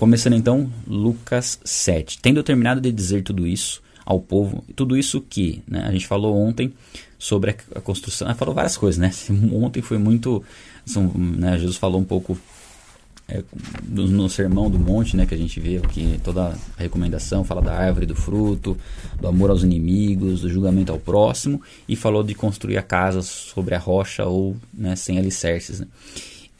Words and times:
começando 0.00 0.32
então, 0.32 0.72
Lucas 0.86 1.60
7. 1.62 2.20
Tendo 2.22 2.42
terminado 2.42 2.80
de 2.80 2.90
dizer 2.90 3.22
tudo 3.22 3.46
isso 3.46 3.82
ao 4.02 4.18
povo, 4.18 4.64
tudo 4.74 4.96
isso 4.96 5.20
que 5.20 5.62
né, 5.68 5.84
a 5.86 5.92
gente 5.92 6.06
falou 6.06 6.34
ontem 6.34 6.72
sobre 7.18 7.54
a, 7.74 7.80
construção, 7.82 8.26
ah, 8.26 8.34
falou 8.34 8.54
várias 8.54 8.78
coisas, 8.78 8.98
né? 8.98 9.12
Ontem 9.52 9.82
foi 9.82 9.98
muito, 9.98 10.42
são, 10.86 11.12
né, 11.14 11.58
Jesus 11.58 11.76
falou 11.76 12.00
um 12.00 12.04
pouco 12.04 12.38
é, 13.28 13.44
no, 13.86 14.08
no, 14.08 14.30
sermão 14.30 14.70
do 14.70 14.78
monte, 14.78 15.18
né, 15.18 15.26
que 15.26 15.34
a 15.34 15.38
gente 15.38 15.60
vê 15.60 15.76
aqui 15.76 16.18
toda 16.24 16.46
a 16.78 16.82
recomendação, 16.82 17.44
fala 17.44 17.60
da 17.60 17.74
árvore 17.74 18.06
do 18.06 18.14
fruto, 18.14 18.78
do 19.20 19.28
amor 19.28 19.50
aos 19.50 19.62
inimigos, 19.62 20.40
do 20.40 20.48
julgamento 20.48 20.90
ao 20.90 20.98
próximo, 20.98 21.60
e 21.86 21.94
falou 21.94 22.22
de 22.22 22.34
construir 22.34 22.78
a 22.78 22.82
casa 22.82 23.20
sobre 23.20 23.74
a 23.74 23.78
rocha 23.78 24.24
ou 24.24 24.56
né, 24.72 24.96
sem 24.96 25.18
alicerces. 25.18 25.80
Né. 25.80 25.86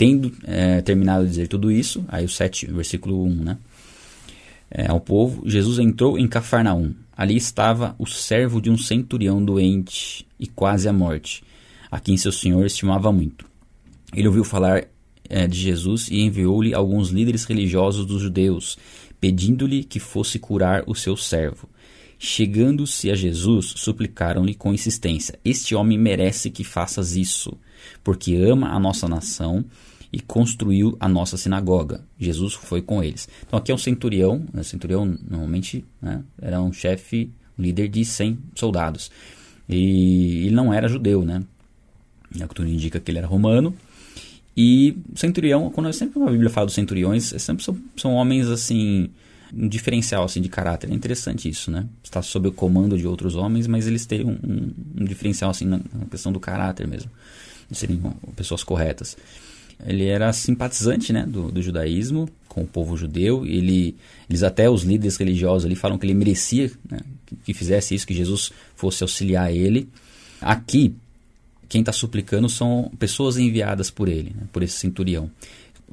Tendo 0.00 0.32
é, 0.44 0.80
terminado 0.80 1.24
de 1.24 1.28
dizer 1.28 1.46
tudo 1.46 1.70
isso, 1.70 2.02
aí 2.08 2.24
o 2.24 2.28
7, 2.28 2.68
versículo 2.72 3.22
1, 3.22 3.34
né, 3.34 3.58
é, 4.70 4.86
ao 4.86 4.98
povo, 4.98 5.42
Jesus 5.44 5.78
entrou 5.78 6.18
em 6.18 6.26
Cafarnaum. 6.26 6.94
Ali 7.14 7.36
estava 7.36 7.94
o 7.98 8.06
servo 8.06 8.62
de 8.62 8.70
um 8.70 8.78
centurião 8.78 9.44
doente 9.44 10.26
e 10.38 10.46
quase 10.46 10.88
à 10.88 10.92
morte, 10.94 11.42
a 11.90 12.00
quem 12.00 12.16
seu 12.16 12.32
senhor 12.32 12.64
estimava 12.64 13.12
muito. 13.12 13.44
Ele 14.14 14.26
ouviu 14.26 14.42
falar 14.42 14.86
é, 15.28 15.46
de 15.46 15.58
Jesus 15.58 16.08
e 16.08 16.22
enviou-lhe 16.22 16.72
alguns 16.72 17.10
líderes 17.10 17.44
religiosos 17.44 18.06
dos 18.06 18.22
judeus, 18.22 18.78
pedindo-lhe 19.20 19.84
que 19.84 20.00
fosse 20.00 20.38
curar 20.38 20.82
o 20.86 20.94
seu 20.94 21.14
servo. 21.14 21.68
Chegando-se 22.18 23.10
a 23.10 23.14
Jesus, 23.14 23.74
suplicaram-lhe 23.76 24.54
com 24.54 24.72
insistência: 24.72 25.38
Este 25.44 25.74
homem 25.74 25.98
merece 25.98 26.50
que 26.50 26.64
faças 26.64 27.16
isso, 27.16 27.52
porque 28.02 28.34
ama 28.34 28.70
a 28.70 28.80
nossa 28.80 29.06
nação 29.06 29.62
e 30.12 30.20
construiu 30.20 30.96
a 30.98 31.08
nossa 31.08 31.36
sinagoga. 31.36 32.04
Jesus 32.18 32.54
foi 32.54 32.82
com 32.82 33.02
eles. 33.02 33.28
Então 33.46 33.58
aqui 33.58 33.70
é 33.70 33.74
um 33.74 33.78
centurião, 33.78 34.44
né, 34.52 34.62
centurião 34.62 35.18
normalmente 35.28 35.84
né, 36.00 36.22
era 36.40 36.60
um 36.60 36.72
chefe, 36.72 37.30
um 37.58 37.62
líder 37.62 37.88
de 37.88 38.04
100 38.04 38.38
soldados. 38.54 39.10
E 39.68 40.46
ele 40.46 40.54
não 40.54 40.74
era 40.74 40.88
judeu, 40.88 41.24
né? 41.24 41.42
A 42.36 42.46
cultura 42.46 42.68
indica 42.68 42.98
que 42.98 43.10
ele 43.10 43.18
era 43.18 43.26
romano, 43.26 43.74
e 44.56 44.98
centurião, 45.14 45.70
quando 45.70 45.92
sempre 45.92 46.22
a 46.22 46.30
Bíblia 46.30 46.50
fala 46.50 46.66
dos 46.66 46.74
centuriões, 46.74 47.32
é 47.32 47.38
sempre 47.38 47.64
são, 47.64 47.78
são 47.96 48.14
homens 48.14 48.48
assim, 48.48 49.08
um 49.54 49.68
diferencial 49.68 50.24
assim 50.24 50.40
de 50.40 50.48
caráter. 50.48 50.90
É 50.90 50.94
interessante 50.94 51.48
isso, 51.48 51.70
né? 51.70 51.86
Está 52.02 52.20
sob 52.20 52.48
o 52.48 52.52
comando 52.52 52.98
de 52.98 53.06
outros 53.06 53.36
homens, 53.36 53.66
mas 53.66 53.86
eles 53.86 54.06
têm 54.06 54.24
um, 54.24 54.32
um, 54.32 54.74
um 55.00 55.04
diferencial 55.04 55.50
assim 55.50 55.64
na, 55.64 55.78
na, 55.78 56.06
questão 56.10 56.32
do 56.32 56.40
caráter 56.40 56.86
mesmo, 56.86 57.10
serem 57.70 58.00
pessoas 58.36 58.64
corretas. 58.64 59.16
Ele 59.86 60.06
era 60.06 60.32
simpatizante, 60.32 61.12
né, 61.12 61.24
do, 61.26 61.50
do 61.50 61.62
judaísmo 61.62 62.28
com 62.48 62.62
o 62.62 62.66
povo 62.66 62.96
judeu. 62.96 63.46
Ele, 63.46 63.96
eles 64.28 64.42
até 64.42 64.68
os 64.68 64.82
líderes 64.82 65.16
religiosos 65.16 65.64
ali 65.66 65.76
falam 65.76 65.98
que 65.98 66.06
ele 66.06 66.14
merecia 66.14 66.70
né, 66.90 66.98
que, 67.26 67.36
que 67.36 67.54
fizesse 67.54 67.94
isso, 67.94 68.06
que 68.06 68.14
Jesus 68.14 68.52
fosse 68.74 69.02
auxiliar 69.02 69.52
ele. 69.54 69.88
Aqui 70.40 70.94
quem 71.68 71.82
está 71.82 71.92
suplicando 71.92 72.48
são 72.48 72.90
pessoas 72.98 73.38
enviadas 73.38 73.90
por 73.90 74.08
ele, 74.08 74.32
né, 74.34 74.42
por 74.52 74.62
esse 74.62 74.76
centurião. 74.76 75.30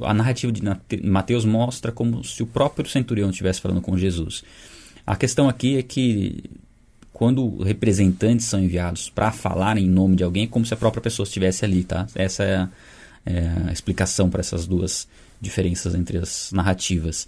A 0.02 0.14
narrativa 0.14 0.52
de 0.52 0.62
Mateus 1.04 1.46
mostra 1.46 1.92
como 1.92 2.24
se 2.24 2.42
o 2.44 2.48
próprio 2.48 2.90
centurião 2.90 3.30
estivesse 3.30 3.62
falando 3.62 3.82
com 3.82 3.98
Jesus. 3.98 4.44
A 5.06 5.16
questão 5.16 5.48
aqui 5.48 5.78
é 5.78 5.84
que 5.84 6.44
quando 7.14 7.64
representantes 7.64 8.46
são 8.46 8.60
enviados 8.60 9.10
para 9.10 9.32
falar 9.32 9.78
em 9.78 9.88
nome 9.88 10.16
de 10.16 10.24
alguém, 10.24 10.44
é 10.44 10.48
como 10.48 10.66
se 10.66 10.74
a 10.74 10.78
própria 10.78 11.02
pessoa 11.02 11.26
estivesse 11.26 11.66
ali, 11.66 11.84
tá? 11.84 12.06
Essa 12.14 12.44
é 12.44 12.56
a, 12.58 12.70
é 13.28 13.70
a 13.70 13.72
explicação 13.72 14.30
para 14.30 14.40
essas 14.40 14.66
duas 14.66 15.08
diferenças 15.40 15.94
entre 15.94 16.18
as 16.18 16.52
narrativas. 16.52 17.28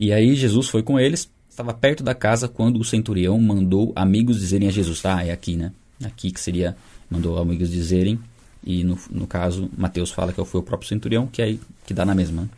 E 0.00 0.12
aí 0.12 0.34
Jesus 0.34 0.68
foi 0.68 0.82
com 0.82 0.98
eles, 0.98 1.30
estava 1.48 1.72
perto 1.72 2.02
da 2.02 2.14
casa 2.14 2.48
quando 2.48 2.80
o 2.80 2.84
centurião 2.84 3.38
mandou 3.40 3.92
amigos 3.94 4.40
dizerem 4.40 4.68
a 4.68 4.72
Jesus, 4.72 5.00
tá, 5.00 5.22
é 5.22 5.30
aqui, 5.30 5.56
né? 5.56 5.72
Aqui 6.04 6.30
que 6.30 6.40
seria 6.40 6.76
mandou 7.08 7.38
amigos 7.38 7.70
dizerem, 7.70 8.18
e 8.64 8.82
no, 8.82 8.98
no 9.10 9.26
caso, 9.26 9.70
Mateus 9.76 10.10
fala 10.10 10.32
que 10.32 10.44
foi 10.44 10.60
o 10.60 10.64
próprio 10.64 10.88
centurião, 10.88 11.28
que 11.28 11.40
é 11.40 11.44
aí 11.44 11.60
que 11.86 11.94
dá 11.94 12.04
na 12.04 12.14
mesma. 12.14 12.42
Né? 12.42 12.48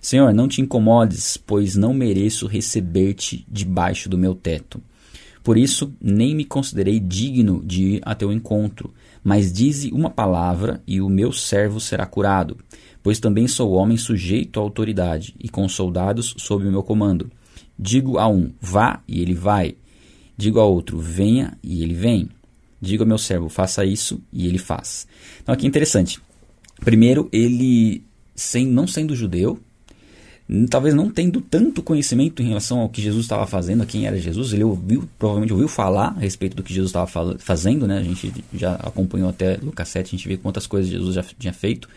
Senhor, 0.00 0.34
não 0.34 0.48
te 0.48 0.60
incomodes, 0.60 1.36
pois 1.36 1.76
não 1.76 1.94
mereço 1.94 2.46
receber-te 2.46 3.46
debaixo 3.48 4.08
do 4.08 4.18
meu 4.18 4.34
teto. 4.34 4.82
Por 5.44 5.56
isso, 5.56 5.92
nem 6.00 6.34
me 6.34 6.44
considerei 6.44 6.98
digno 6.98 7.62
de 7.64 7.84
ir 7.84 8.02
a 8.04 8.14
teu 8.14 8.32
encontro, 8.32 8.92
mas 9.26 9.52
dize 9.52 9.90
uma 9.92 10.08
palavra 10.08 10.80
e 10.86 11.00
o 11.00 11.08
meu 11.08 11.32
servo 11.32 11.80
será 11.80 12.06
curado, 12.06 12.56
pois 13.02 13.18
também 13.18 13.48
sou 13.48 13.72
homem 13.72 13.96
sujeito 13.96 14.60
à 14.60 14.62
autoridade 14.62 15.34
e 15.40 15.48
com 15.48 15.68
soldados 15.68 16.32
sob 16.38 16.64
o 16.64 16.70
meu 16.70 16.80
comando. 16.80 17.28
Digo 17.76 18.18
a 18.18 18.28
um, 18.28 18.52
vá, 18.60 19.02
e 19.08 19.20
ele 19.20 19.34
vai. 19.34 19.74
Digo 20.36 20.60
a 20.60 20.64
outro, 20.64 21.00
venha, 21.00 21.58
e 21.60 21.82
ele 21.82 21.92
vem. 21.92 22.28
Digo 22.80 23.02
ao 23.02 23.08
meu 23.08 23.18
servo, 23.18 23.48
faça 23.48 23.84
isso, 23.84 24.22
e 24.32 24.46
ele 24.46 24.58
faz. 24.58 25.08
Então 25.42 25.52
aqui 25.52 25.66
é 25.66 25.68
interessante. 25.68 26.20
Primeiro, 26.84 27.28
ele, 27.32 28.04
sem, 28.32 28.64
não 28.64 28.86
sendo 28.86 29.16
judeu, 29.16 29.58
talvez 30.68 30.94
não 30.94 31.10
tendo 31.10 31.40
tanto 31.40 31.82
conhecimento 31.82 32.42
em 32.42 32.48
relação 32.48 32.80
ao 32.80 32.88
que 32.88 33.02
Jesus 33.02 33.24
estava 33.24 33.46
fazendo, 33.46 33.82
a 33.82 33.86
quem 33.86 34.06
era 34.06 34.18
Jesus, 34.18 34.52
ele 34.52 34.64
ouviu, 34.64 35.08
provavelmente 35.18 35.52
ouviu 35.52 35.68
falar 35.68 36.14
a 36.16 36.20
respeito 36.20 36.56
do 36.56 36.62
que 36.62 36.72
Jesus 36.72 36.90
estava 36.90 37.36
fazendo, 37.38 37.86
né? 37.86 37.98
A 37.98 38.02
gente 38.02 38.32
já 38.54 38.74
acompanhou 38.74 39.28
até 39.28 39.56
Lucas 39.56 39.88
7, 39.88 40.06
a 40.06 40.10
gente 40.16 40.28
vê 40.28 40.36
quantas 40.36 40.66
coisas 40.66 40.90
Jesus 40.90 41.14
já 41.14 41.24
tinha 41.38 41.52
feito. 41.52 41.88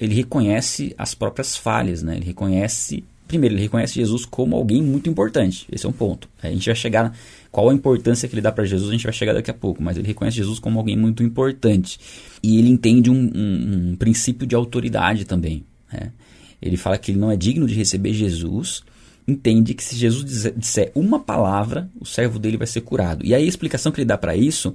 Ele 0.00 0.14
reconhece 0.14 0.94
as 0.96 1.14
próprias 1.14 1.56
falhas, 1.56 2.02
né? 2.02 2.16
Ele 2.16 2.26
reconhece 2.26 3.02
primeiro, 3.26 3.54
ele 3.54 3.62
reconhece 3.62 3.94
Jesus 3.94 4.24
como 4.24 4.56
alguém 4.56 4.82
muito 4.82 5.10
importante. 5.10 5.66
Esse 5.70 5.84
é 5.86 5.88
um 5.88 5.92
ponto. 5.92 6.28
A 6.42 6.48
gente 6.48 6.66
vai 6.66 6.74
chegar. 6.76 7.16
Qual 7.50 7.70
a 7.70 7.74
importância 7.74 8.28
que 8.28 8.34
ele 8.34 8.42
dá 8.42 8.52
para 8.52 8.64
Jesus, 8.64 8.90
a 8.90 8.92
gente 8.92 9.04
vai 9.04 9.12
chegar 9.12 9.32
daqui 9.32 9.50
a 9.50 9.54
pouco. 9.54 9.82
Mas 9.82 9.96
ele 9.96 10.06
reconhece 10.06 10.36
Jesus 10.36 10.58
como 10.58 10.78
alguém 10.78 10.96
muito 10.96 11.22
importante. 11.22 11.98
E 12.42 12.58
ele 12.58 12.68
entende 12.68 13.10
um, 13.10 13.30
um, 13.34 13.90
um 13.90 13.96
princípio 13.96 14.46
de 14.46 14.54
autoridade 14.54 15.24
também. 15.24 15.64
Né? 15.92 16.12
Ele 16.60 16.76
fala 16.76 16.98
que 16.98 17.10
ele 17.10 17.18
não 17.18 17.30
é 17.30 17.36
digno 17.36 17.66
de 17.66 17.74
receber 17.74 18.12
Jesus. 18.12 18.82
Entende 19.26 19.74
que 19.74 19.82
se 19.82 19.96
Jesus 19.96 20.52
disser 20.56 20.92
uma 20.94 21.18
palavra, 21.18 21.90
o 22.00 22.04
servo 22.04 22.38
dele 22.38 22.56
vai 22.56 22.66
ser 22.66 22.80
curado. 22.82 23.24
E 23.24 23.34
aí 23.34 23.44
a 23.44 23.48
explicação 23.48 23.90
que 23.90 24.00
ele 24.00 24.06
dá 24.06 24.16
para 24.16 24.36
isso 24.36 24.74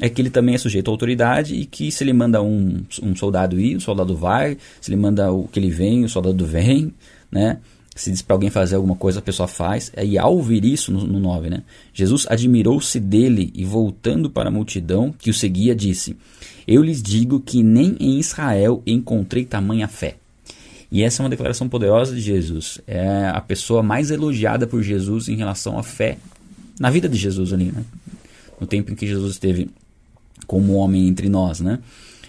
é 0.00 0.08
que 0.08 0.20
ele 0.20 0.30
também 0.30 0.54
é 0.54 0.58
sujeito 0.58 0.88
à 0.88 0.92
autoridade 0.92 1.54
e 1.54 1.64
que 1.64 1.90
se 1.90 2.04
ele 2.04 2.12
manda 2.12 2.42
um, 2.42 2.82
um 3.02 3.16
soldado 3.16 3.58
ir, 3.58 3.76
o 3.76 3.80
soldado 3.80 4.14
vai, 4.14 4.58
se 4.80 4.90
ele 4.90 5.00
manda 5.00 5.32
o 5.32 5.48
que 5.48 5.58
ele 5.58 5.70
vem, 5.70 6.04
o 6.04 6.08
soldado 6.08 6.44
vem, 6.44 6.92
né? 7.30 7.58
Se 7.94 8.10
diz 8.10 8.20
para 8.20 8.34
alguém 8.34 8.50
fazer 8.50 8.76
alguma 8.76 8.94
coisa, 8.94 9.20
a 9.20 9.22
pessoa 9.22 9.48
faz. 9.48 9.90
E 9.96 10.18
ao 10.18 10.34
ouvir 10.34 10.66
isso, 10.66 10.92
no, 10.92 11.06
no 11.06 11.18
9, 11.18 11.48
né? 11.48 11.62
Jesus 11.94 12.26
admirou-se 12.28 13.00
dele 13.00 13.50
e, 13.54 13.64
voltando 13.64 14.28
para 14.28 14.50
a 14.50 14.52
multidão 14.52 15.14
que 15.18 15.30
o 15.30 15.34
seguia, 15.34 15.74
disse: 15.74 16.14
Eu 16.68 16.82
lhes 16.82 17.02
digo 17.02 17.40
que 17.40 17.62
nem 17.62 17.96
em 17.98 18.18
Israel 18.18 18.82
encontrei 18.86 19.46
tamanha 19.46 19.88
fé. 19.88 20.16
E 20.90 21.02
essa 21.02 21.22
é 21.22 21.24
uma 21.24 21.30
declaração 21.30 21.68
poderosa 21.68 22.14
de 22.14 22.20
Jesus. 22.20 22.80
É 22.86 23.28
a 23.28 23.40
pessoa 23.40 23.82
mais 23.82 24.10
elogiada 24.10 24.66
por 24.66 24.82
Jesus 24.82 25.28
em 25.28 25.36
relação 25.36 25.78
à 25.78 25.82
fé 25.82 26.18
na 26.78 26.90
vida 26.90 27.08
de 27.08 27.16
Jesus 27.16 27.52
ali, 27.52 27.66
né? 27.66 27.84
No 28.60 28.66
tempo 28.66 28.92
em 28.92 28.94
que 28.94 29.06
Jesus 29.06 29.32
esteve 29.32 29.68
como 30.46 30.74
homem 30.74 31.08
entre 31.08 31.28
nós, 31.28 31.60
né? 31.60 31.78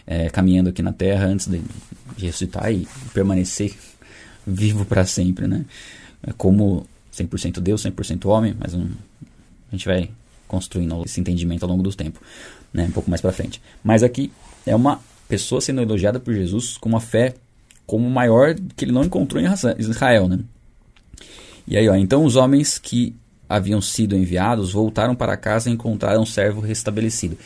É, 0.06 0.30
caminhando 0.30 0.70
aqui 0.70 0.82
na 0.82 0.94
terra 0.94 1.26
antes 1.26 1.48
de 1.48 1.62
ressuscitar 2.18 2.72
e 2.72 2.88
permanecer 3.14 3.76
vivo 4.46 4.86
para 4.86 5.06
sempre, 5.06 5.48
né? 5.48 5.66
É 6.24 6.32
como 6.34 6.86
100% 7.14 7.60
Deus, 7.60 7.84
100% 7.84 8.26
homem, 8.26 8.56
mas 8.58 8.74
um, 8.74 8.88
a 9.72 9.76
gente 9.76 9.86
vai 9.86 10.10
construindo 10.48 11.04
esse 11.06 11.20
entendimento 11.20 11.64
ao 11.64 11.70
longo 11.70 11.84
do 11.84 11.94
tempo, 11.94 12.20
né? 12.74 12.86
Um 12.86 12.92
pouco 12.92 13.10
mais 13.10 13.22
para 13.22 13.32
frente. 13.32 13.62
Mas 13.84 14.02
aqui 14.02 14.32
é 14.66 14.76
uma 14.76 15.00
pessoa 15.28 15.60
sendo 15.62 15.82
elogiada 15.82 16.20
por 16.20 16.34
Jesus 16.34 16.78
com 16.78 16.90
uma 16.90 17.02
fé 17.02 17.36
como 17.88 18.08
maior 18.08 18.54
que 18.76 18.86
ele 18.86 18.92
não 18.92 19.04
encontrou 19.04 19.42
em 19.42 19.48
Israel, 19.80 20.28
né? 20.28 20.40
E 21.66 21.76
aí, 21.76 21.90
ó, 21.90 21.96
então 21.96 22.24
os 22.24 22.36
homens 22.36 22.78
que 22.78 23.16
haviam 23.50 23.82
sido 23.82 24.16
enviados 24.16 24.72
voltaram 24.72 25.16
para 25.16 25.36
casa 25.36 25.70
e 25.70 25.74
encontraram 25.74 26.22
o 26.22 26.28
servo 26.28 26.62
restabelecido. 26.62 27.38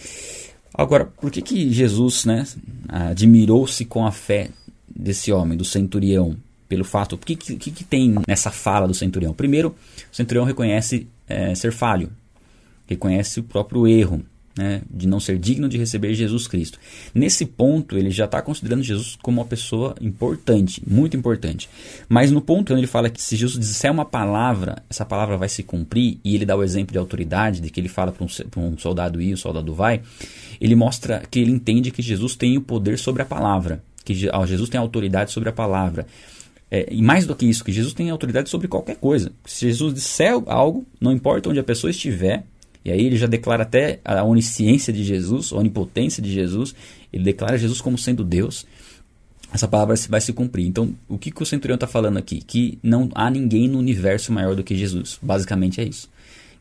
Agora, 0.73 1.05
por 1.05 1.31
que 1.31 1.41
que 1.41 1.71
Jesus, 1.71 2.25
né, 2.25 2.45
admirou-se 2.89 3.85
com 3.85 4.05
a 4.05 4.11
fé 4.11 4.49
desse 4.93 5.31
homem, 5.31 5.57
do 5.57 5.63
centurião? 5.63 6.35
pelo 6.71 6.85
fato. 6.85 7.15
O 7.15 7.17
que, 7.17 7.35
que, 7.35 7.57
que, 7.57 7.83
tem 7.83 8.15
nessa 8.25 8.49
fala 8.49 8.87
do 8.87 8.93
centurião? 8.93 9.33
Primeiro, 9.33 9.75
o 10.09 10.15
centurião 10.15 10.45
reconhece 10.45 11.05
é, 11.27 11.53
ser 11.53 11.73
falho, 11.73 12.09
reconhece 12.87 13.41
o 13.41 13.43
próprio 13.43 13.85
erro. 13.85 14.23
Né, 14.53 14.81
de 14.91 15.07
não 15.07 15.17
ser 15.17 15.39
digno 15.39 15.69
de 15.69 15.77
receber 15.77 16.13
Jesus 16.13 16.45
Cristo. 16.45 16.77
Nesse 17.15 17.45
ponto, 17.45 17.97
ele 17.97 18.11
já 18.11 18.25
está 18.25 18.41
considerando 18.41 18.83
Jesus 18.83 19.17
como 19.21 19.39
uma 19.39 19.47
pessoa 19.47 19.95
importante, 20.01 20.83
muito 20.85 21.15
importante. 21.15 21.69
Mas 22.09 22.31
no 22.31 22.41
ponto 22.41 22.73
onde 22.73 22.81
ele 22.81 22.87
fala 22.87 23.09
que 23.09 23.21
se 23.21 23.37
Jesus 23.37 23.57
disser 23.57 23.89
uma 23.89 24.03
palavra, 24.03 24.83
essa 24.89 25.05
palavra 25.05 25.37
vai 25.37 25.47
se 25.47 25.63
cumprir, 25.63 26.19
e 26.21 26.35
ele 26.35 26.45
dá 26.45 26.53
o 26.53 26.63
exemplo 26.63 26.91
de 26.91 26.97
autoridade, 26.97 27.61
de 27.61 27.69
que 27.69 27.79
ele 27.79 27.87
fala 27.87 28.11
para 28.11 28.25
um, 28.25 28.27
um, 28.61 28.77
soldado 28.77 29.21
ir, 29.21 29.33
o 29.33 29.37
soldado 29.37 29.73
vai, 29.73 30.01
ele 30.59 30.75
mostra 30.75 31.23
que 31.31 31.39
ele 31.39 31.51
entende 31.51 31.89
que 31.89 32.01
Jesus 32.01 32.35
tem 32.35 32.57
o 32.57 32.61
poder 32.61 32.99
sobre 32.99 33.21
a 33.21 33.25
palavra, 33.25 33.81
que 34.03 34.13
Jesus 34.13 34.67
tem 34.69 34.81
autoridade 34.81 35.31
sobre 35.31 35.47
a 35.47 35.53
palavra 35.53 36.05
É, 36.73 36.87
e 36.89 37.01
mais 37.01 37.25
do 37.25 37.35
que 37.35 37.45
isso, 37.45 37.65
que 37.65 37.71
Jesus 37.71 37.93
tem 37.93 38.09
autoridade 38.09 38.49
sobre 38.49 38.67
qualquer 38.69 38.95
coisa. 38.95 39.33
Se 39.45 39.67
Jesus 39.67 39.93
disser 39.93 40.33
algo, 40.47 40.85
não 41.01 41.11
importa 41.11 41.49
onde 41.49 41.59
a 41.59 41.63
pessoa 41.63 41.91
estiver, 41.91 42.45
e 42.83 42.91
aí 42.91 43.05
ele 43.05 43.17
já 43.17 43.27
declara 43.27 43.63
até 43.63 43.99
a 44.03 44.23
onisciência 44.23 44.91
de 44.91 45.03
Jesus, 45.03 45.51
a 45.51 45.57
onipotência 45.57 46.21
de 46.21 46.31
Jesus, 46.31 46.73
ele 47.11 47.23
declara 47.23 47.57
Jesus 47.57 47.79
como 47.81 47.97
sendo 47.97 48.23
Deus. 48.23 48.65
Essa 49.53 49.67
palavra 49.67 49.95
vai 50.09 50.21
se 50.21 50.31
cumprir. 50.31 50.65
Então, 50.65 50.95
o 51.09 51.17
que, 51.17 51.29
que 51.29 51.43
o 51.43 51.45
centurião 51.45 51.75
está 51.75 51.85
falando 51.85 52.17
aqui? 52.17 52.41
Que 52.41 52.79
não 52.81 53.09
há 53.13 53.29
ninguém 53.29 53.67
no 53.67 53.77
universo 53.77 54.31
maior 54.31 54.55
do 54.55 54.63
que 54.63 54.75
Jesus. 54.75 55.19
Basicamente 55.21 55.81
é 55.81 55.83
isso. 55.83 56.09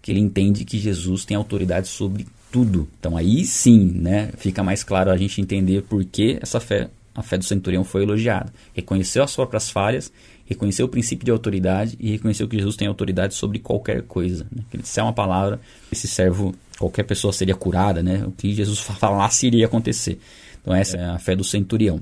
Que 0.03 0.11
ele 0.11 0.21
entende 0.21 0.65
que 0.65 0.79
Jesus 0.79 1.25
tem 1.25 1.37
autoridade 1.37 1.87
sobre 1.87 2.27
tudo. 2.51 2.89
Então 2.99 3.17
aí 3.17 3.45
sim, 3.45 3.93
né, 3.95 4.31
fica 4.37 4.63
mais 4.63 4.83
claro 4.83 5.11
a 5.11 5.17
gente 5.17 5.41
entender 5.41 5.83
por 5.83 6.05
que 6.05 6.39
essa 6.41 6.59
fé 6.59 6.91
a 7.15 7.23
fé 7.23 7.37
do 7.37 7.45
centurião 7.45 7.85
foi 7.85 8.03
elogiada. 8.03 8.53
Reconheceu 8.73 9.23
as 9.23 9.35
próprias 9.35 9.69
falhas, 9.69 10.13
reconheceu 10.51 10.87
o 10.87 10.89
princípio 10.89 11.25
de 11.25 11.31
autoridade 11.31 11.97
e 12.01 12.11
reconheceu 12.11 12.49
que 12.49 12.59
Jesus 12.59 12.75
tem 12.75 12.89
autoridade 12.89 13.35
sobre 13.35 13.61
qualquer 13.61 14.03
coisa. 14.03 14.45
Né? 14.51 14.65
Que 14.69 14.81
se 14.83 14.99
é 14.99 15.03
uma 15.03 15.13
palavra, 15.13 15.61
esse 15.93 16.09
servo, 16.09 16.53
qualquer 16.77 17.05
pessoa 17.05 17.33
seria 17.33 17.55
curada, 17.55 18.03
né? 18.03 18.25
O 18.27 18.33
que 18.33 18.53
Jesus 18.53 18.81
falasse 18.81 19.47
iria 19.47 19.67
acontecer. 19.67 20.19
Então 20.61 20.75
essa 20.75 20.97
é 20.97 21.05
a 21.05 21.19
fé 21.21 21.37
do 21.37 21.45
centurião. 21.45 22.01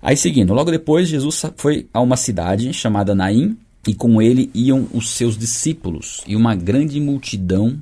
Aí 0.00 0.16
seguindo, 0.16 0.54
logo 0.54 0.70
depois 0.70 1.08
Jesus 1.08 1.44
foi 1.56 1.88
a 1.92 2.00
uma 2.00 2.16
cidade 2.16 2.72
chamada 2.72 3.16
Naim 3.16 3.58
e 3.86 3.94
com 3.94 4.22
ele 4.22 4.48
iam 4.54 4.86
os 4.94 5.10
seus 5.10 5.36
discípulos 5.36 6.22
e 6.26 6.36
uma 6.36 6.54
grande 6.54 7.00
multidão 7.00 7.76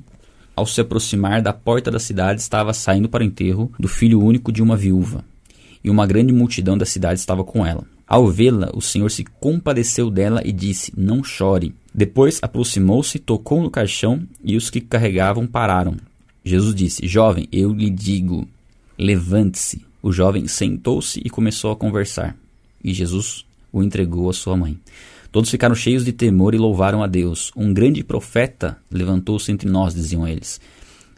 ao 0.55 0.65
se 0.65 0.81
aproximar 0.81 1.43
da 1.43 1.53
porta 1.53 1.91
da 1.91 1.99
cidade 1.99 2.41
estava 2.41 2.73
saindo 2.73 3.07
para 3.07 3.23
o 3.23 3.25
enterro 3.25 3.71
do 3.77 3.87
filho 3.87 4.19
único 4.19 4.51
de 4.51 4.63
uma 4.63 4.75
viúva 4.75 5.23
e 5.83 5.89
uma 5.91 6.07
grande 6.07 6.33
multidão 6.33 6.75
da 6.75 6.85
cidade 6.85 7.19
estava 7.19 7.43
com 7.43 7.63
ela. 7.63 7.83
Ao 8.07 8.27
vê-la, 8.27 8.69
o 8.73 8.81
Senhor 8.81 9.09
se 9.09 9.23
compadeceu 9.23 10.09
dela 10.11 10.41
e 10.45 10.51
disse: 10.51 10.93
Não 10.95 11.23
chore. 11.23 11.73
Depois 11.93 12.39
aproximou-se, 12.41 13.17
tocou 13.17 13.61
no 13.61 13.71
caixão 13.71 14.21
e 14.43 14.55
os 14.55 14.69
que 14.69 14.81
carregavam 14.81 15.47
pararam. 15.47 15.95
Jesus 16.43 16.75
disse: 16.75 17.07
Jovem, 17.07 17.47
eu 17.51 17.73
lhe 17.73 17.89
digo, 17.89 18.47
levante-se. 18.97 19.83
O 20.01 20.11
jovem 20.11 20.47
sentou-se 20.47 21.19
e 21.25 21.29
começou 21.31 21.71
a 21.71 21.75
conversar. 21.75 22.37
E 22.83 22.93
Jesus 22.93 23.43
o 23.73 23.81
entregou 23.81 24.29
à 24.29 24.33
sua 24.33 24.55
mãe. 24.55 24.77
Todos 25.31 25.49
ficaram 25.49 25.73
cheios 25.73 26.05
de 26.05 26.13
temor 26.13 26.53
e 26.53 26.59
louvaram 26.59 27.01
a 27.01 27.07
Deus. 27.07 27.51
Um 27.57 27.73
grande 27.73 28.03
profeta 28.03 28.77
levantou-se 28.91 29.51
entre 29.51 29.67
nós, 29.67 29.95
diziam 29.95 30.27
eles. 30.27 30.61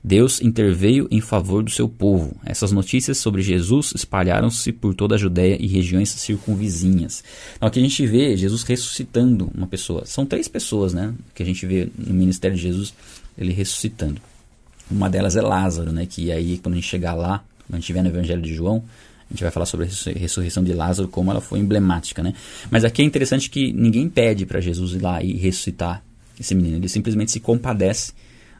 Deus 0.07 0.42
interveio 0.42 1.06
em 1.12 1.19
favor 1.19 1.62
do 1.62 1.69
seu 1.69 1.89
povo. 1.89 2.33
Essas 2.45 2.71
notícias 2.71 3.18
sobre 3.18 3.42
Jesus 3.42 3.92
espalharam-se 3.94 4.71
por 4.71 4.95
toda 4.95 5.15
a 5.15 5.18
Judéia 5.18 5.57
e 5.59 5.68
regiões 5.68 6.12
circunvizinhas. 6.12 7.21
Então 7.57 7.68
aqui 7.68 7.77
a 7.77 7.83
gente 7.83 8.07
vê 8.07 8.38
Jesus 8.38 8.63
ressuscitando 8.63 9.51
uma 9.54 9.68
pessoa. 9.68 10.06
São 10.06 10.25
três 10.25 10.48
pessoas, 10.48 10.94
né, 10.94 11.13
que 11.36 11.44
a 11.44 11.45
gente 11.45 11.65
vê 11.65 11.89
no 11.98 12.13
ministério 12.13 12.56
de 12.56 12.63
Jesus, 12.63 12.94
ele 13.38 13.51
ressuscitando. 13.51 14.21
Uma 14.89 15.09
delas 15.09 15.36
é 15.36 15.42
Lázaro, 15.42 15.92
né, 15.92 16.06
que 16.06 16.31
aí 16.31 16.57
quando 16.60 16.75
a 16.75 16.77
gente 16.77 16.88
chegar 16.88 17.13
lá, 17.13 17.44
quando 17.68 17.74
a 17.74 17.75
gente 17.75 17.83
estiver 17.83 18.01
no 18.01 18.07
Evangelho 18.07 18.42
de 18.42 18.53
João, 18.53 18.81
a 19.30 19.33
gente 19.33 19.44
vai 19.44 19.51
falar 19.51 19.65
sobre 19.65 19.88
a 19.88 20.18
ressurreição 20.18 20.63
de 20.63 20.71
Lázaro, 20.71 21.10
como 21.10 21.31
ela 21.31 21.42
foi 21.42 21.60
emblemática, 21.60 22.24
né? 22.24 22.33
Mas 22.71 22.86
aqui 22.86 23.01
é 23.01 23.06
interessante 23.06 23.50
que 23.50 23.74
ninguém 23.74 24.07
pede 24.07 24.45
para 24.45 24.62
Jesus 24.62 24.94
ir 24.94 25.01
lá 25.01 25.21
e 25.21 25.33
ressuscitar 25.33 26.01
esse 26.39 26.56
menino. 26.56 26.77
Ele 26.77 26.88
simplesmente 26.88 27.33
se 27.33 27.42
compadece 27.42 28.13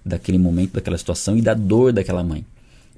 daquele 0.08 0.38
momento, 0.38 0.74
daquela 0.74 0.98
situação 0.98 1.38
e 1.38 1.42
da 1.42 1.54
dor 1.54 1.94
daquela 1.94 2.24
mãe 2.24 2.46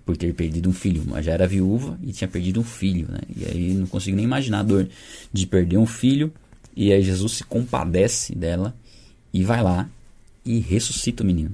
por 0.09 0.17
ter 0.17 0.33
perdido 0.33 0.67
um 0.67 0.73
filho. 0.73 1.03
Mas 1.05 1.23
já 1.23 1.33
era 1.33 1.47
viúva 1.47 1.95
e 2.01 2.11
tinha 2.11 2.27
perdido 2.27 2.59
um 2.59 2.63
filho, 2.63 3.07
né? 3.11 3.19
E 3.35 3.45
aí 3.45 3.73
não 3.75 3.85
consigo 3.85 4.15
nem 4.15 4.25
imaginar 4.25 4.61
a 4.61 4.63
dor 4.63 4.89
de 5.31 5.45
perder 5.45 5.77
um 5.77 5.85
filho. 5.85 6.33
E 6.75 6.91
aí 6.91 7.03
Jesus 7.03 7.33
se 7.33 7.43
compadece 7.43 8.33
dela 8.33 8.75
e 9.31 9.43
vai 9.43 9.61
lá 9.61 9.87
e 10.43 10.57
ressuscita 10.57 11.21
o 11.21 11.25
menino. 11.27 11.51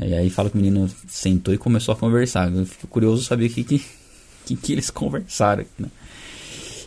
E 0.00 0.14
aí 0.14 0.30
fala 0.30 0.48
que 0.48 0.56
o 0.56 0.58
menino 0.58 0.90
sentou 1.06 1.52
e 1.52 1.58
começou 1.58 1.92
a 1.92 1.96
conversar. 1.96 2.50
Eu 2.50 2.64
fico 2.64 2.86
curioso 2.86 3.22
saber 3.22 3.46
o 3.46 3.50
que, 3.50 3.62
que, 3.62 3.84
que, 4.46 4.56
que 4.56 4.72
eles 4.72 4.88
conversaram. 4.88 5.66
Né? 5.78 5.88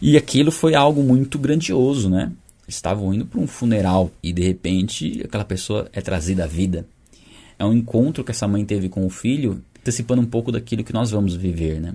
E 0.01 0.17
aquilo 0.17 0.51
foi 0.51 0.73
algo 0.73 1.03
muito 1.03 1.37
grandioso, 1.37 2.09
né? 2.09 2.31
Estavam 2.67 3.13
indo 3.13 3.25
para 3.25 3.39
um 3.39 3.45
funeral 3.45 4.11
e 4.23 4.33
de 4.33 4.41
repente 4.41 5.21
aquela 5.23 5.45
pessoa 5.45 5.87
é 5.93 6.01
trazida 6.01 6.45
à 6.45 6.47
vida 6.47 6.87
é 7.59 7.65
um 7.65 7.73
encontro 7.73 8.23
que 8.23 8.31
essa 8.31 8.47
mãe 8.47 8.63
teve 8.65 8.89
com 8.89 9.05
o 9.05 9.09
filho, 9.09 9.61
antecipando 9.79 10.21
um 10.21 10.25
pouco 10.25 10.51
daquilo 10.51 10.83
que 10.83 10.93
nós 10.93 11.11
vamos 11.11 11.35
viver, 11.35 11.79
né? 11.79 11.93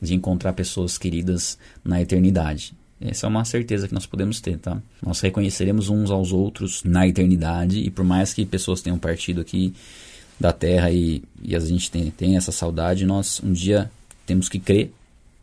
De 0.00 0.14
encontrar 0.14 0.52
pessoas 0.52 0.98
queridas 0.98 1.58
na 1.84 2.00
eternidade. 2.00 2.74
Essa 3.00 3.26
é 3.26 3.28
uma 3.28 3.44
certeza 3.44 3.86
que 3.86 3.94
nós 3.94 4.06
podemos 4.06 4.40
ter, 4.40 4.58
tá? 4.58 4.80
Nós 5.04 5.20
reconheceremos 5.20 5.88
uns 5.88 6.10
aos 6.10 6.32
outros 6.32 6.82
na 6.84 7.06
eternidade 7.06 7.78
e 7.78 7.90
por 7.90 8.04
mais 8.04 8.32
que 8.32 8.44
pessoas 8.46 8.80
tenham 8.80 8.98
partido 8.98 9.40
aqui 9.40 9.74
da 10.38 10.52
terra 10.52 10.90
e, 10.90 11.22
e 11.42 11.54
a 11.54 11.60
gente 11.60 11.90
tem, 11.90 12.10
tem 12.10 12.36
essa 12.36 12.50
saudade, 12.50 13.04
nós 13.04 13.40
um 13.44 13.52
dia 13.52 13.90
temos 14.26 14.48
que 14.48 14.58
crer 14.58 14.92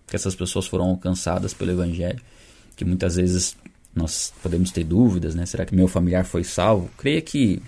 que 0.08 0.16
essas 0.16 0.36
pessoas 0.36 0.68
foram 0.68 0.86
alcançadas 0.86 1.54
pelo 1.54 1.72
Evangelho, 1.72 2.20
que 2.76 2.84
muitas 2.84 3.16
vezes 3.16 3.56
nós 3.96 4.34
podemos 4.42 4.72
ter 4.72 4.84
dúvidas, 4.84 5.36
né? 5.36 5.46
Será 5.46 5.66
que 5.66 5.76
meu 5.76 5.88
familiar 5.88 6.26
foi 6.26 6.44
salvo? 6.44 6.90
Creia 6.98 7.22
que 7.22 7.62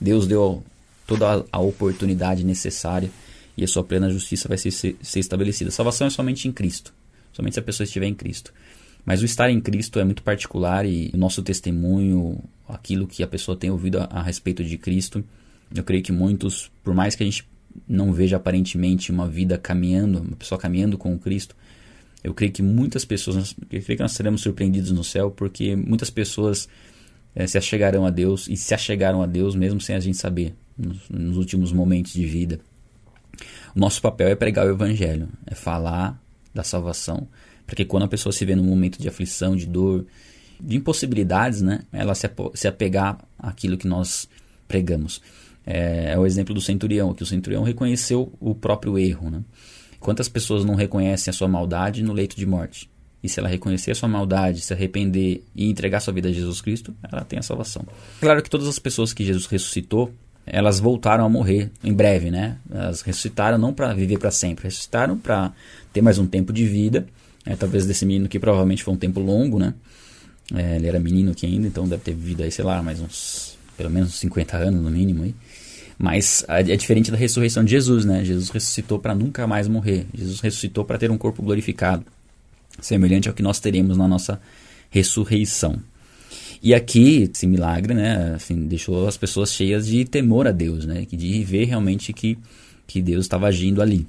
Deus 0.00 0.26
deu 0.26 0.62
toda 1.06 1.44
a 1.50 1.58
oportunidade 1.60 2.44
necessária 2.44 3.10
e 3.56 3.64
a 3.64 3.68
sua 3.68 3.84
plena 3.84 4.10
justiça 4.10 4.48
vai 4.48 4.58
ser, 4.58 4.70
ser, 4.70 4.96
ser 5.00 5.20
estabelecida. 5.20 5.68
A 5.68 5.72
salvação 5.72 6.06
é 6.06 6.10
somente 6.10 6.48
em 6.48 6.52
Cristo, 6.52 6.92
somente 7.32 7.54
se 7.54 7.60
a 7.60 7.62
pessoa 7.62 7.84
estiver 7.84 8.06
em 8.06 8.14
Cristo. 8.14 8.52
Mas 9.04 9.20
o 9.20 9.24
estar 9.24 9.50
em 9.50 9.60
Cristo 9.60 9.98
é 9.98 10.04
muito 10.04 10.22
particular 10.22 10.86
e 10.86 11.10
o 11.12 11.16
nosso 11.16 11.42
testemunho, 11.42 12.42
aquilo 12.66 13.06
que 13.06 13.22
a 13.22 13.26
pessoa 13.26 13.56
tem 13.56 13.70
ouvido 13.70 13.98
a, 13.98 14.04
a 14.04 14.22
respeito 14.22 14.64
de 14.64 14.78
Cristo, 14.78 15.22
eu 15.74 15.84
creio 15.84 16.02
que 16.02 16.12
muitos, 16.12 16.70
por 16.82 16.94
mais 16.94 17.14
que 17.14 17.22
a 17.22 17.26
gente 17.26 17.46
não 17.86 18.12
veja 18.12 18.36
aparentemente 18.36 19.12
uma 19.12 19.28
vida 19.28 19.58
caminhando, 19.58 20.20
uma 20.20 20.36
pessoa 20.36 20.58
caminhando 20.58 20.96
com 20.96 21.18
Cristo, 21.18 21.54
eu 22.22 22.32
creio 22.32 22.52
que 22.52 22.62
muitas 22.62 23.04
pessoas, 23.04 23.54
eu 23.70 23.82
creio 23.82 23.98
que 23.98 24.02
nós 24.02 24.12
seremos 24.12 24.40
surpreendidos 24.40 24.90
no 24.90 25.04
céu, 25.04 25.30
porque 25.30 25.76
muitas 25.76 26.08
pessoas 26.08 26.66
é, 27.34 27.46
se 27.46 27.58
achegarão 27.58 28.06
a 28.06 28.10
Deus 28.10 28.48
e 28.48 28.56
se 28.56 28.72
achegaram 28.72 29.20
a 29.20 29.26
Deus 29.26 29.54
mesmo 29.54 29.80
sem 29.80 29.94
a 29.94 30.00
gente 30.00 30.16
saber 30.16 30.54
nos, 30.76 31.08
nos 31.08 31.36
últimos 31.36 31.72
momentos 31.72 32.12
de 32.12 32.24
vida. 32.24 32.60
O 33.74 33.80
nosso 33.80 34.00
papel 34.00 34.28
é 34.28 34.34
pregar 34.34 34.66
o 34.66 34.70
evangelho, 34.70 35.28
é 35.46 35.54
falar 35.54 36.20
da 36.52 36.62
salvação, 36.62 37.26
porque 37.66 37.84
quando 37.84 38.04
a 38.04 38.08
pessoa 38.08 38.32
se 38.32 38.44
vê 38.44 38.54
num 38.54 38.64
momento 38.64 39.00
de 39.00 39.08
aflição, 39.08 39.56
de 39.56 39.66
dor, 39.66 40.06
de 40.60 40.76
impossibilidades, 40.76 41.62
né, 41.62 41.80
ela 41.92 42.14
se, 42.14 42.30
se 42.54 42.68
apegar 42.68 43.18
àquilo 43.38 43.76
que 43.76 43.86
nós 43.86 44.28
pregamos. 44.68 45.20
É, 45.66 46.12
é, 46.12 46.18
o 46.18 46.26
exemplo 46.26 46.54
do 46.54 46.60
centurião, 46.60 47.14
que 47.14 47.22
o 47.22 47.26
centurião 47.26 47.62
reconheceu 47.62 48.32
o 48.38 48.54
próprio 48.54 48.98
erro. 48.98 49.30
Né? 49.30 49.42
Quantas 49.98 50.28
pessoas 50.28 50.64
não 50.64 50.74
reconhecem 50.74 51.30
a 51.30 51.34
sua 51.34 51.48
maldade 51.48 52.02
no 52.02 52.12
leito 52.12 52.36
de 52.36 52.46
morte? 52.46 52.90
E 53.22 53.28
se 53.28 53.40
ela 53.40 53.48
reconhecer 53.48 53.90
a 53.90 53.94
sua 53.94 54.08
maldade, 54.08 54.60
se 54.60 54.74
arrepender 54.74 55.42
e 55.56 55.70
entregar 55.70 56.00
sua 56.00 56.12
vida 56.12 56.28
a 56.28 56.32
Jesus 56.32 56.60
Cristo, 56.60 56.94
ela 57.10 57.24
tem 57.24 57.38
a 57.38 57.42
salvação. 57.42 57.86
Claro 58.20 58.42
que 58.42 58.50
todas 58.50 58.68
as 58.68 58.78
pessoas 58.78 59.14
que 59.14 59.24
Jesus 59.24 59.46
ressuscitou, 59.46 60.12
elas 60.46 60.78
voltaram 60.78 61.24
a 61.24 61.28
morrer 61.28 61.70
em 61.82 61.92
breve, 61.92 62.30
né? 62.30 62.58
Elas 62.70 63.00
ressuscitaram 63.00 63.56
não 63.56 63.72
para 63.72 63.92
viver 63.94 64.18
para 64.18 64.30
sempre, 64.30 64.64
ressuscitaram 64.64 65.18
para 65.18 65.52
ter 65.92 66.02
mais 66.02 66.18
um 66.18 66.26
tempo 66.26 66.52
de 66.52 66.66
vida. 66.66 67.06
É, 67.46 67.54
talvez 67.56 67.86
desse 67.86 68.06
menino 68.06 68.28
que 68.28 68.38
provavelmente 68.38 68.82
foi 68.82 68.94
um 68.94 68.96
tempo 68.96 69.20
longo, 69.20 69.58
né? 69.58 69.74
É, 70.54 70.76
ele 70.76 70.86
era 70.86 70.98
menino 70.98 71.30
aqui 71.30 71.46
ainda, 71.46 71.66
então 71.66 71.88
deve 71.88 72.02
ter 72.02 72.14
vivido 72.14 72.42
aí, 72.42 72.50
sei 72.50 72.64
lá, 72.64 72.82
mais 72.82 73.00
uns, 73.00 73.56
pelo 73.76 73.90
menos 73.90 74.14
50 74.14 74.56
anos 74.56 74.82
no 74.82 74.90
mínimo 74.90 75.24
aí. 75.24 75.34
Mas 75.98 76.44
é 76.48 76.76
diferente 76.76 77.10
da 77.10 77.16
ressurreição 77.16 77.64
de 77.64 77.70
Jesus, 77.70 78.04
né? 78.04 78.24
Jesus 78.24 78.50
ressuscitou 78.50 78.98
para 78.98 79.14
nunca 79.14 79.46
mais 79.46 79.68
morrer. 79.68 80.06
Jesus 80.14 80.40
ressuscitou 80.40 80.84
para 80.84 80.98
ter 80.98 81.10
um 81.10 81.16
corpo 81.16 81.42
glorificado, 81.42 82.04
semelhante 82.80 83.28
ao 83.28 83.34
que 83.34 83.42
nós 83.42 83.60
teremos 83.60 83.96
na 83.96 84.08
nossa 84.08 84.40
ressurreição. 84.90 85.80
E 86.64 86.72
aqui, 86.72 87.30
esse 87.30 87.46
milagre, 87.46 87.92
né, 87.92 88.32
assim, 88.36 88.66
deixou 88.66 89.06
as 89.06 89.18
pessoas 89.18 89.52
cheias 89.52 89.86
de 89.86 90.02
temor 90.06 90.48
a 90.48 90.50
Deus, 90.50 90.86
né, 90.86 91.06
de 91.12 91.44
ver 91.44 91.66
realmente 91.66 92.10
que, 92.10 92.38
que 92.86 93.02
Deus 93.02 93.26
estava 93.26 93.46
agindo 93.48 93.82
ali. 93.82 94.06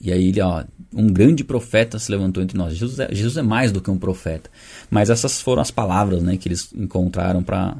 E 0.00 0.10
aí, 0.10 0.32
ó, 0.40 0.64
um 0.94 1.08
grande 1.08 1.44
profeta 1.44 1.98
se 1.98 2.10
levantou 2.10 2.42
entre 2.42 2.56
nós. 2.56 2.74
Jesus 2.74 2.98
é, 2.98 3.14
Jesus 3.14 3.36
é 3.36 3.42
mais 3.42 3.70
do 3.70 3.82
que 3.82 3.90
um 3.90 3.98
profeta. 3.98 4.48
Mas 4.90 5.10
essas 5.10 5.42
foram 5.42 5.60
as 5.60 5.70
palavras 5.70 6.22
né, 6.22 6.38
que 6.38 6.48
eles 6.48 6.72
encontraram 6.74 7.42
para 7.42 7.76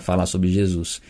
falar 0.00 0.24
sobre 0.24 0.48
Jesus. 0.48 1.02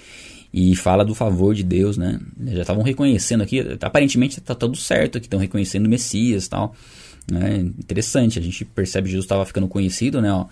E 0.53 0.75
fala 0.75 1.05
do 1.05 1.15
favor 1.15 1.55
de 1.55 1.63
Deus, 1.63 1.97
né? 1.97 2.21
Já 2.47 2.63
estavam 2.63 2.83
reconhecendo 2.83 3.43
aqui, 3.43 3.61
aparentemente 3.81 4.41
está 4.41 4.57
tudo 4.57 4.77
certo 4.77 5.19
aqui, 5.19 5.27
estão 5.27 5.39
reconhecendo 5.39 5.87
o 5.87 5.89
Messias 5.89 6.49
tal. 6.49 6.75
Né? 7.31 7.59
Interessante, 7.59 8.39
a 8.39 8.43
gente 8.43 8.65
percebe 8.65 9.07
que 9.07 9.13
Jesus 9.13 9.25
estava 9.25 9.45
ficando 9.47 9.67
conhecido, 9.67 10.21
né? 10.21 10.33
Ó, 10.33 10.47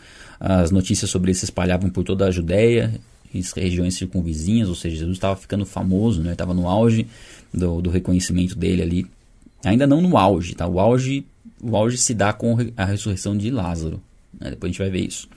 as 0.45 0.73
notícias 0.73 1.09
sobre 1.09 1.31
ele 1.31 1.39
se 1.39 1.45
espalhavam 1.45 1.89
por 1.89 2.03
toda 2.03 2.27
a 2.27 2.31
Judéia 2.33 3.01
e 3.33 3.41
regiões 3.55 3.95
circunvizinhas, 3.95 4.69
ou 4.69 4.75
seja, 4.75 4.97
Jesus 4.97 5.17
estava 5.17 5.37
ficando 5.37 5.65
famoso, 5.65 6.21
né? 6.21 6.33
Estava 6.33 6.53
no 6.53 6.69
auge 6.69 7.07
do, 7.55 7.81
do, 7.81 7.91
reconhecimento 7.91 8.57
dele 8.57 8.83
ali. 8.83 9.07
Ainda 9.65 9.87
não 9.87 10.01
no 10.01 10.19
auge, 10.19 10.57
tá? 10.57 10.67
O 10.67 10.81
auge, 10.81 11.25
o 11.63 11.77
auge 11.77 11.97
se 11.97 12.13
dá 12.13 12.33
com 12.33 12.57
a 12.77 12.85
ressurreição 12.85 13.37
de 13.37 13.53
Lázaro. 13.53 14.03
Né? 14.39 14.51
Depois 14.51 14.71
a 14.71 14.73
gente 14.73 14.79
vai 14.81 14.91
ver 14.91 15.07
isso. 15.07 15.29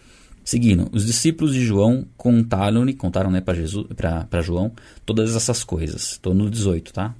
Seguindo, 0.43 0.89
os 0.91 1.05
discípulos 1.05 1.53
de 1.53 1.63
João 1.63 2.07
contaram-lhe, 2.17 2.93
contaram 2.93 3.29
né, 3.29 3.41
para 3.41 4.41
João, 4.41 4.71
todas 5.05 5.35
essas 5.35 5.63
coisas. 5.63 6.13
Estou 6.13 6.33
no 6.33 6.49
18, 6.49 6.91
tá? 6.91 7.13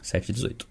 7 0.00 0.30
e 0.30 0.32
18. 0.32 0.66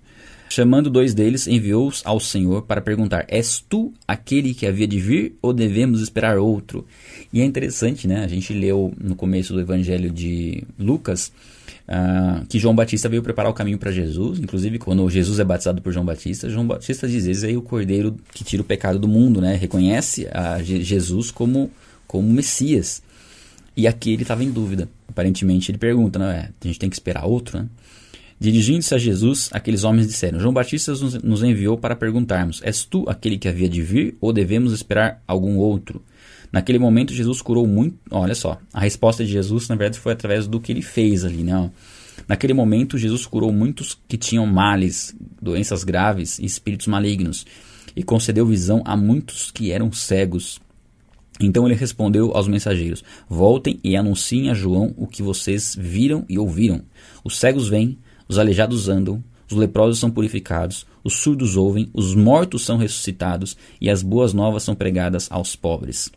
Chamando 0.56 0.90
dois 0.90 1.14
deles, 1.14 1.48
enviou-os 1.48 2.02
ao 2.06 2.18
Senhor 2.18 2.62
para 2.62 2.80
perguntar: 2.80 3.26
És 3.28 3.62
tu 3.68 3.92
aquele 4.08 4.54
que 4.54 4.66
havia 4.66 4.88
de 4.88 4.98
vir 4.98 5.36
ou 5.42 5.52
devemos 5.52 6.00
esperar 6.00 6.38
outro? 6.38 6.88
E 7.34 7.42
é 7.42 7.44
interessante, 7.44 8.08
né? 8.08 8.24
A 8.24 8.28
gente 8.30 8.54
leu 8.54 8.94
no 8.98 9.18
começo 9.18 9.52
do 9.52 9.60
Evangelho 9.60 10.10
de 10.10 10.64
Lucas 10.80 11.30
uh, 11.90 12.46
que 12.48 12.58
João 12.58 12.74
Batista 12.74 13.10
veio 13.10 13.22
preparar 13.22 13.52
o 13.52 13.54
caminho 13.54 13.78
para 13.78 13.92
Jesus. 13.92 14.40
Inclusive, 14.40 14.80
quando 14.80 15.10
Jesus 15.10 15.42
é 15.42 15.44
batizado 15.44 15.82
por 15.82 15.92
João 15.92 16.06
Batista, 16.06 16.50
João 16.50 16.66
Batista 16.66 17.06
diz: 17.06 17.26
Eis 17.26 17.44
aí 17.44 17.58
o 17.58 17.62
cordeiro 17.62 18.16
que 18.34 18.46
tira 18.46 18.62
o 18.62 18.66
pecado 18.66 18.98
do 18.98 19.10
mundo, 19.10 19.42
né? 19.42 19.58
Reconhece 19.58 20.26
a 20.32 20.64
Jesus 20.64 21.32
como 21.32 21.70
como 22.08 22.32
Messias. 22.32 23.04
E 23.76 23.88
aqui 23.88 24.14
ele 24.14 24.22
estava 24.22 24.42
em 24.42 24.52
dúvida. 24.52 24.88
Aparentemente 25.06 25.70
ele 25.70 25.78
pergunta, 25.78 26.18
né? 26.18 26.52
A 26.64 26.66
gente 26.66 26.80
tem 26.80 26.90
que 26.90 26.96
esperar 26.96 27.26
outro, 27.26 27.60
né? 27.60 27.68
Dirigindo-se 28.39 28.94
a 28.94 28.98
Jesus, 28.98 29.50
aqueles 29.54 29.84
homens 29.84 30.08
disseram: 30.08 30.39
João 30.39 30.54
Batista 30.54 30.94
nos 31.24 31.44
enviou 31.44 31.77
para 31.77 31.96
perguntarmos: 31.96 32.62
És 32.63 32.84
tu 32.84 33.06
aquele 33.08 33.38
que 33.38 33.48
havia 33.48 33.70
de 33.70 33.82
vir 33.82 34.18
ou 34.20 34.34
devemos 34.34 34.74
esperar 34.74 35.24
algum 35.27 35.58
outro? 35.58 36.01
Naquele 36.51 36.80
momento, 36.80 37.13
Jesus 37.13 37.42
curou 37.42 37.65
muito. 37.65 37.98
Olha 38.12 38.36
só, 38.36 38.60
a 38.74 38.82
resposta 38.82 39.24
de 39.25 39.32
Jesus, 39.32 39.68
na 39.68 39.75
verdade, 39.75 40.00
foi 40.00 40.13
através 40.13 40.48
do 40.48 40.60
que 40.60 40.72
ele 40.72 40.82
fez 40.82 41.24
ali, 41.25 41.44
né? 41.44 41.70
Naquele 42.27 42.54
momento, 42.54 42.98
Jesus 42.98 43.25
curou 43.25 43.51
muitos 43.51 43.98
que 44.08 44.18
tinham 44.18 44.46
males, 44.46 45.15
doenças 45.42 45.84
graves 45.84 46.39
e 46.39 46.46
espíritos 46.46 46.88
malignos, 46.88 47.46
e 47.96 48.04
concedeu 48.04 48.46
visão 48.46 48.82
a 48.86 48.96
muitos 48.96 49.51
que 49.51 49.72
eram 49.72 49.92
cegos. 49.92 50.60
Então 51.39 51.65
ele 51.65 51.75
respondeu 51.75 52.32
aos 52.36 52.48
mensageiros: 52.48 53.04
Voltem 53.30 53.80
e 53.84 53.96
anunciem 53.96 54.50
a 54.50 54.54
João 54.54 54.94
o 54.98 55.08
que 55.08 55.22
vocês 55.22 55.75
viram 55.77 56.25
e 56.30 56.39
ouviram. 56.39 56.82
Os 57.24 57.38
cegos 57.38 57.68
vêm, 57.68 57.98
os 58.27 58.38
aleijados 58.38 58.89
andam, 58.89 59.24
os 59.50 59.58
leprosos 59.58 60.00
são 60.00 60.10
purificados, 60.10 60.86
os 61.03 61.15
surdos 61.15 61.55
ouvem, 61.55 61.89
os 61.94 62.15
mortos 62.15 62.65
são 62.65 62.77
ressuscitados 62.77 63.55
e 63.79 63.89
as 63.89 64.01
boas 64.01 64.34
novas 64.34 64.63
são 64.63 64.74
pregadas 64.74 65.27
aos 65.32 65.55
pobres. 65.55 66.12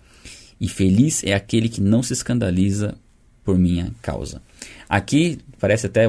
E 0.61 0.69
feliz 0.69 1.23
é 1.25 1.35
aquele 1.35 1.69
que 1.69 1.81
não 1.81 2.03
se 2.03 2.13
escandaliza 2.13 2.97
por 3.45 3.59
minha 3.59 3.93
causa. 4.03 4.43
Aqui 4.89 5.39
parece 5.59 5.87
até, 5.87 6.09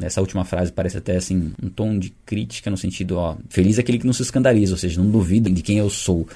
essa 0.00 0.20
última 0.20 0.44
frase 0.44 0.70
parece 0.70 0.98
até 0.98 1.16
assim, 1.16 1.52
um 1.62 1.68
tom 1.68 1.98
de 1.98 2.12
crítica 2.24 2.70
no 2.70 2.76
sentido, 2.76 3.16
ó, 3.16 3.36
feliz 3.48 3.78
é 3.78 3.80
aquele 3.80 3.98
que 3.98 4.06
não 4.06 4.12
se 4.12 4.22
escandaliza, 4.22 4.74
ou 4.74 4.78
seja, 4.78 5.02
não 5.02 5.10
duvida 5.10 5.50
de 5.50 5.62
quem 5.62 5.78
eu 5.78 5.90
sou. 5.90 6.28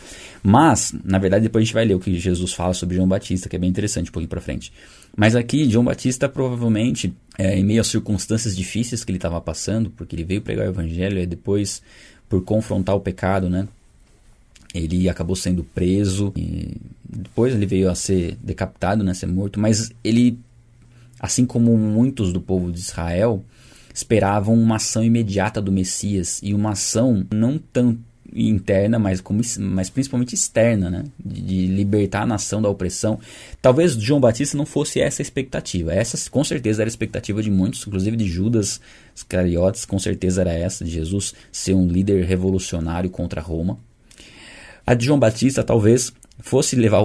Mas, 0.42 0.94
na 1.04 1.18
verdade, 1.18 1.44
depois 1.44 1.62
a 1.62 1.64
gente 1.64 1.74
vai 1.74 1.84
ler 1.84 1.94
o 1.94 2.00
que 2.00 2.18
Jesus 2.18 2.52
fala 2.52 2.74
sobre 2.74 2.96
João 2.96 3.06
Batista, 3.06 3.48
que 3.48 3.56
é 3.56 3.58
bem 3.58 3.70
interessante 3.70 4.08
um 4.10 4.12
pouquinho 4.12 4.28
para 4.28 4.40
frente. 4.40 4.72
Mas 5.16 5.36
aqui, 5.36 5.68
João 5.70 5.84
Batista 5.84 6.28
provavelmente, 6.28 7.12
é, 7.38 7.56
em 7.56 7.64
meio 7.64 7.80
às 7.80 7.86
circunstâncias 7.86 8.56
difíceis 8.56 9.04
que 9.04 9.10
ele 9.10 9.18
estava 9.18 9.40
passando, 9.40 9.90
porque 9.90 10.16
ele 10.16 10.24
veio 10.24 10.42
pregar 10.42 10.66
o 10.66 10.70
evangelho 10.70 11.18
e 11.18 11.26
depois, 11.26 11.82
por 12.28 12.42
confrontar 12.42 12.96
o 12.96 13.00
pecado, 13.00 13.48
né, 13.48 13.68
ele 14.74 15.08
acabou 15.08 15.36
sendo 15.36 15.64
preso, 15.64 16.32
depois 17.08 17.54
ele 17.54 17.64
veio 17.64 17.88
a 17.88 17.94
ser 17.94 18.36
decapitado, 18.42 19.02
né, 19.04 19.14
ser 19.14 19.26
morto, 19.26 19.58
mas 19.58 19.90
ele 20.02 20.38
assim 21.18 21.46
como 21.46 21.76
muitos 21.76 22.32
do 22.32 22.40
povo 22.40 22.70
de 22.70 22.78
Israel 22.78 23.44
esperavam 23.92 24.54
uma 24.54 24.76
ação 24.76 25.02
imediata 25.02 25.60
do 25.60 25.72
Messias 25.72 26.40
e 26.42 26.52
uma 26.52 26.72
ação 26.72 27.26
não 27.32 27.58
tão 27.58 27.98
interna, 28.34 28.98
mas, 28.98 29.20
como, 29.20 29.40
mas 29.58 29.88
principalmente 29.88 30.34
externa, 30.34 30.90
né? 30.90 31.04
De, 31.24 31.40
de, 31.40 31.66
libertar 31.66 32.22
a 32.22 32.26
nação 32.26 32.60
da 32.60 32.68
opressão. 32.68 33.18
Talvez 33.62 33.92
João 33.92 34.20
Batista 34.20 34.56
não 34.56 34.66
fosse 34.66 35.00
essa 35.00 35.22
a 35.22 35.24
expectativa. 35.24 35.94
Essa, 35.94 36.30
com 36.30 36.44
certeza, 36.44 36.82
era 36.82 36.88
a 36.88 36.90
expectativa 36.90 37.42
de 37.42 37.50
muitos, 37.50 37.86
inclusive 37.86 38.16
de 38.16 38.26
Judas 38.26 38.80
Iscariotes, 39.14 39.84
com 39.84 39.98
certeza 39.98 40.42
era 40.42 40.52
essa, 40.52 40.84
de 40.84 40.90
Jesus 40.90 41.34
ser 41.50 41.74
um 41.74 41.86
líder 41.86 42.24
revolucionário 42.24 43.08
contra 43.08 43.40
Roma. 43.40 43.78
A 44.86 44.94
de 44.94 45.06
João 45.06 45.18
Batista 45.18 45.64
talvez 45.64 46.12
fosse 46.38 46.76
levar, 46.76 47.02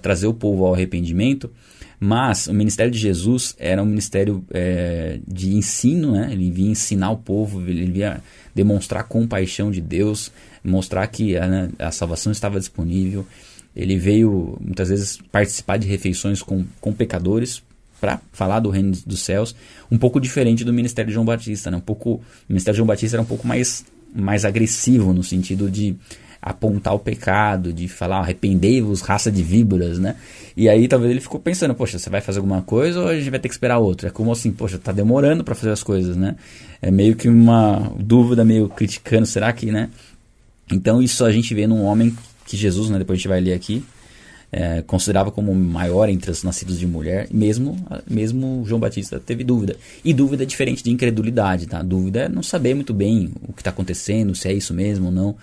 trazer 0.00 0.26
o 0.26 0.34
povo 0.34 0.66
ao 0.66 0.74
arrependimento, 0.74 1.50
mas 1.98 2.46
o 2.46 2.54
ministério 2.54 2.92
de 2.92 2.98
Jesus 2.98 3.54
era 3.58 3.82
um 3.82 3.86
ministério 3.86 4.44
é, 4.50 5.18
de 5.26 5.54
ensino, 5.54 6.12
né? 6.12 6.28
ele 6.30 6.50
via 6.50 6.68
ensinar 6.68 7.10
o 7.10 7.16
povo, 7.16 7.60
ele 7.60 7.90
via 7.90 8.20
demonstrar 8.54 9.04
compaixão 9.04 9.70
de 9.70 9.80
Deus, 9.80 10.30
mostrar 10.62 11.06
que 11.06 11.36
a, 11.36 11.46
né, 11.46 11.70
a 11.78 11.90
salvação 11.90 12.32
estava 12.32 12.58
disponível. 12.58 13.26
Ele 13.74 13.96
veio 13.96 14.58
muitas 14.60 14.88
vezes 14.88 15.18
participar 15.30 15.78
de 15.78 15.86
refeições 15.86 16.42
com, 16.42 16.64
com 16.80 16.92
pecadores 16.92 17.62
para 18.00 18.20
falar 18.32 18.60
do 18.60 18.68
reino 18.68 18.92
dos 19.06 19.20
céus, 19.20 19.56
um 19.90 19.96
pouco 19.96 20.20
diferente 20.20 20.64
do 20.64 20.72
ministério 20.72 21.08
de 21.08 21.14
João 21.14 21.24
Batista. 21.24 21.70
Né? 21.70 21.78
Um 21.78 21.80
pouco, 21.80 22.14
o 22.14 22.22
ministério 22.48 22.74
de 22.74 22.78
João 22.78 22.86
Batista 22.86 23.16
era 23.16 23.22
um 23.22 23.26
pouco 23.26 23.46
mais, 23.46 23.84
mais 24.14 24.44
agressivo 24.44 25.12
no 25.12 25.22
sentido 25.22 25.70
de 25.70 25.96
apontar 26.46 26.94
o 26.94 26.98
pecado, 27.00 27.72
de 27.72 27.88
falar 27.88 28.20
arrependei-vos, 28.20 29.00
raça 29.00 29.32
de 29.32 29.42
víboras, 29.42 29.98
né? 29.98 30.14
E 30.56 30.68
aí 30.68 30.86
talvez 30.86 31.10
ele 31.10 31.20
ficou 31.20 31.40
pensando, 31.40 31.74
poxa, 31.74 31.98
você 31.98 32.08
vai 32.08 32.20
fazer 32.20 32.38
alguma 32.38 32.62
coisa 32.62 33.00
ou 33.00 33.08
a 33.08 33.16
gente 33.16 33.28
vai 33.28 33.40
ter 33.40 33.48
que 33.48 33.54
esperar 33.54 33.78
outro? 33.78 34.06
É 34.06 34.10
como 34.10 34.30
assim, 34.30 34.52
poxa, 34.52 34.78
tá 34.78 34.92
demorando 34.92 35.42
para 35.42 35.56
fazer 35.56 35.72
as 35.72 35.82
coisas, 35.82 36.16
né? 36.16 36.36
É 36.80 36.88
meio 36.88 37.16
que 37.16 37.28
uma 37.28 37.92
dúvida, 37.98 38.44
meio 38.44 38.68
criticando, 38.68 39.26
será 39.26 39.52
que, 39.52 39.72
né? 39.72 39.90
Então 40.70 41.02
isso 41.02 41.24
a 41.24 41.32
gente 41.32 41.52
vê 41.52 41.66
num 41.66 41.82
homem 41.82 42.16
que 42.46 42.56
Jesus, 42.56 42.90
né, 42.90 42.98
depois 42.98 43.16
a 43.16 43.18
gente 43.18 43.28
vai 43.28 43.40
ler 43.40 43.52
aqui, 43.52 43.84
é, 44.52 44.82
considerava 44.82 45.32
como 45.32 45.52
maior 45.52 46.08
entre 46.08 46.30
os 46.30 46.44
nascidos 46.44 46.78
de 46.78 46.86
mulher, 46.86 47.26
mesmo, 47.32 47.76
mesmo 48.08 48.62
João 48.64 48.80
Batista 48.80 49.18
teve 49.18 49.42
dúvida. 49.42 49.76
E 50.04 50.14
dúvida 50.14 50.44
é 50.44 50.46
diferente 50.46 50.84
de 50.84 50.92
incredulidade, 50.92 51.66
tá? 51.66 51.82
Dúvida 51.82 52.20
é 52.20 52.28
não 52.28 52.42
saber 52.44 52.72
muito 52.74 52.94
bem 52.94 53.32
o 53.48 53.52
que 53.52 53.62
está 53.62 53.70
acontecendo, 53.70 54.32
se 54.36 54.46
é 54.46 54.52
isso 54.52 54.72
mesmo 54.72 55.06
ou 55.06 55.12
não. 55.12 55.34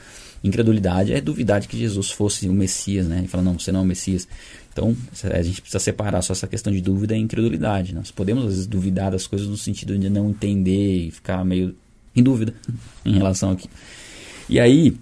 Incredulidade 0.43 1.13
é 1.13 1.21
duvidar 1.21 1.61
de 1.61 1.69
que 1.69 1.77
Jesus 1.77 2.11
fosse 2.11 2.49
o 2.49 2.53
Messias, 2.53 3.07
né? 3.07 3.21
E 3.23 3.27
falar, 3.27 3.43
não, 3.43 3.57
você 3.57 3.71
não 3.71 3.79
é 3.79 3.83
o 3.83 3.85
Messias. 3.85 4.27
Então, 4.73 4.95
a 5.31 5.41
gente 5.41 5.61
precisa 5.61 5.79
separar 5.79 6.21
só 6.21 6.33
essa 6.33 6.47
questão 6.47 6.73
de 6.73 6.81
dúvida 6.81 7.15
e 7.15 7.19
incredulidade. 7.19 7.95
Nós 7.95 8.11
podemos, 8.11 8.43
às 8.43 8.49
vezes, 8.49 8.67
duvidar 8.67 9.11
das 9.11 9.25
coisas 9.25 9.47
no 9.47 9.55
sentido 9.55 9.97
de 9.97 10.09
não 10.09 10.29
entender 10.29 11.07
e 11.07 11.11
ficar 11.11 11.45
meio 11.45 11.73
em 12.13 12.21
dúvida 12.21 12.53
em 13.05 13.13
relação 13.13 13.51
aqui. 13.51 13.69
E 14.49 14.59
aí, 14.59 14.97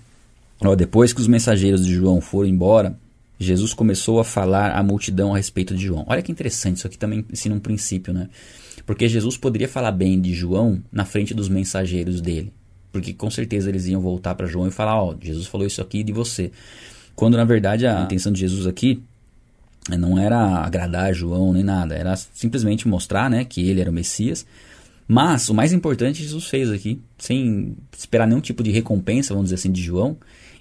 ó, 0.63 0.75
depois 0.75 1.11
que 1.11 1.21
os 1.21 1.27
mensageiros 1.27 1.85
de 1.85 1.93
João 1.93 2.21
foram 2.21 2.47
embora, 2.47 2.95
Jesus 3.39 3.73
começou 3.73 4.19
a 4.19 4.23
falar 4.23 4.73
à 4.77 4.83
multidão 4.83 5.33
a 5.33 5.37
respeito 5.37 5.73
de 5.73 5.87
João. 5.87 6.05
Olha 6.07 6.21
que 6.21 6.31
interessante, 6.31 6.77
isso 6.77 6.85
aqui 6.85 6.99
também 6.99 7.25
ensina 7.31 7.55
um 7.55 7.59
princípio, 7.59 8.13
né? 8.13 8.29
Porque 8.85 9.09
Jesus 9.09 9.37
poderia 9.37 9.67
falar 9.67 9.91
bem 9.91 10.21
de 10.21 10.35
João 10.35 10.83
na 10.91 11.03
frente 11.03 11.33
dos 11.33 11.49
mensageiros 11.49 12.21
dele 12.21 12.53
porque 12.91 13.13
com 13.13 13.29
certeza 13.29 13.69
eles 13.69 13.87
iam 13.87 14.01
voltar 14.01 14.35
para 14.35 14.47
João 14.47 14.67
e 14.67 14.71
falar: 14.71 15.01
Ó, 15.01 15.11
oh, 15.11 15.15
Jesus 15.19 15.47
falou 15.47 15.65
isso 15.65 15.81
aqui 15.81 16.03
de 16.03 16.11
você. 16.11 16.51
Quando 17.15 17.37
na 17.37 17.45
verdade 17.45 17.85
a 17.85 18.03
intenção 18.03 18.31
de 18.31 18.39
Jesus 18.39 18.67
aqui 18.67 19.01
não 19.89 20.19
era 20.19 20.63
agradar 20.63 21.13
João 21.13 21.53
nem 21.53 21.63
nada, 21.63 21.95
era 21.95 22.15
simplesmente 22.15 22.87
mostrar 22.87 23.29
né, 23.29 23.43
que 23.45 23.67
ele 23.67 23.81
era 23.81 23.89
o 23.89 23.93
Messias. 23.93 24.45
Mas 25.07 25.49
o 25.49 25.53
mais 25.53 25.73
importante 25.73 26.23
Jesus 26.23 26.45
fez 26.45 26.69
aqui, 26.69 27.01
sem 27.17 27.75
esperar 27.97 28.25
nenhum 28.27 28.39
tipo 28.39 28.63
de 28.63 28.71
recompensa, 28.71 29.33
vamos 29.33 29.49
dizer 29.49 29.55
assim, 29.55 29.71
de 29.71 29.81
João, 29.81 30.15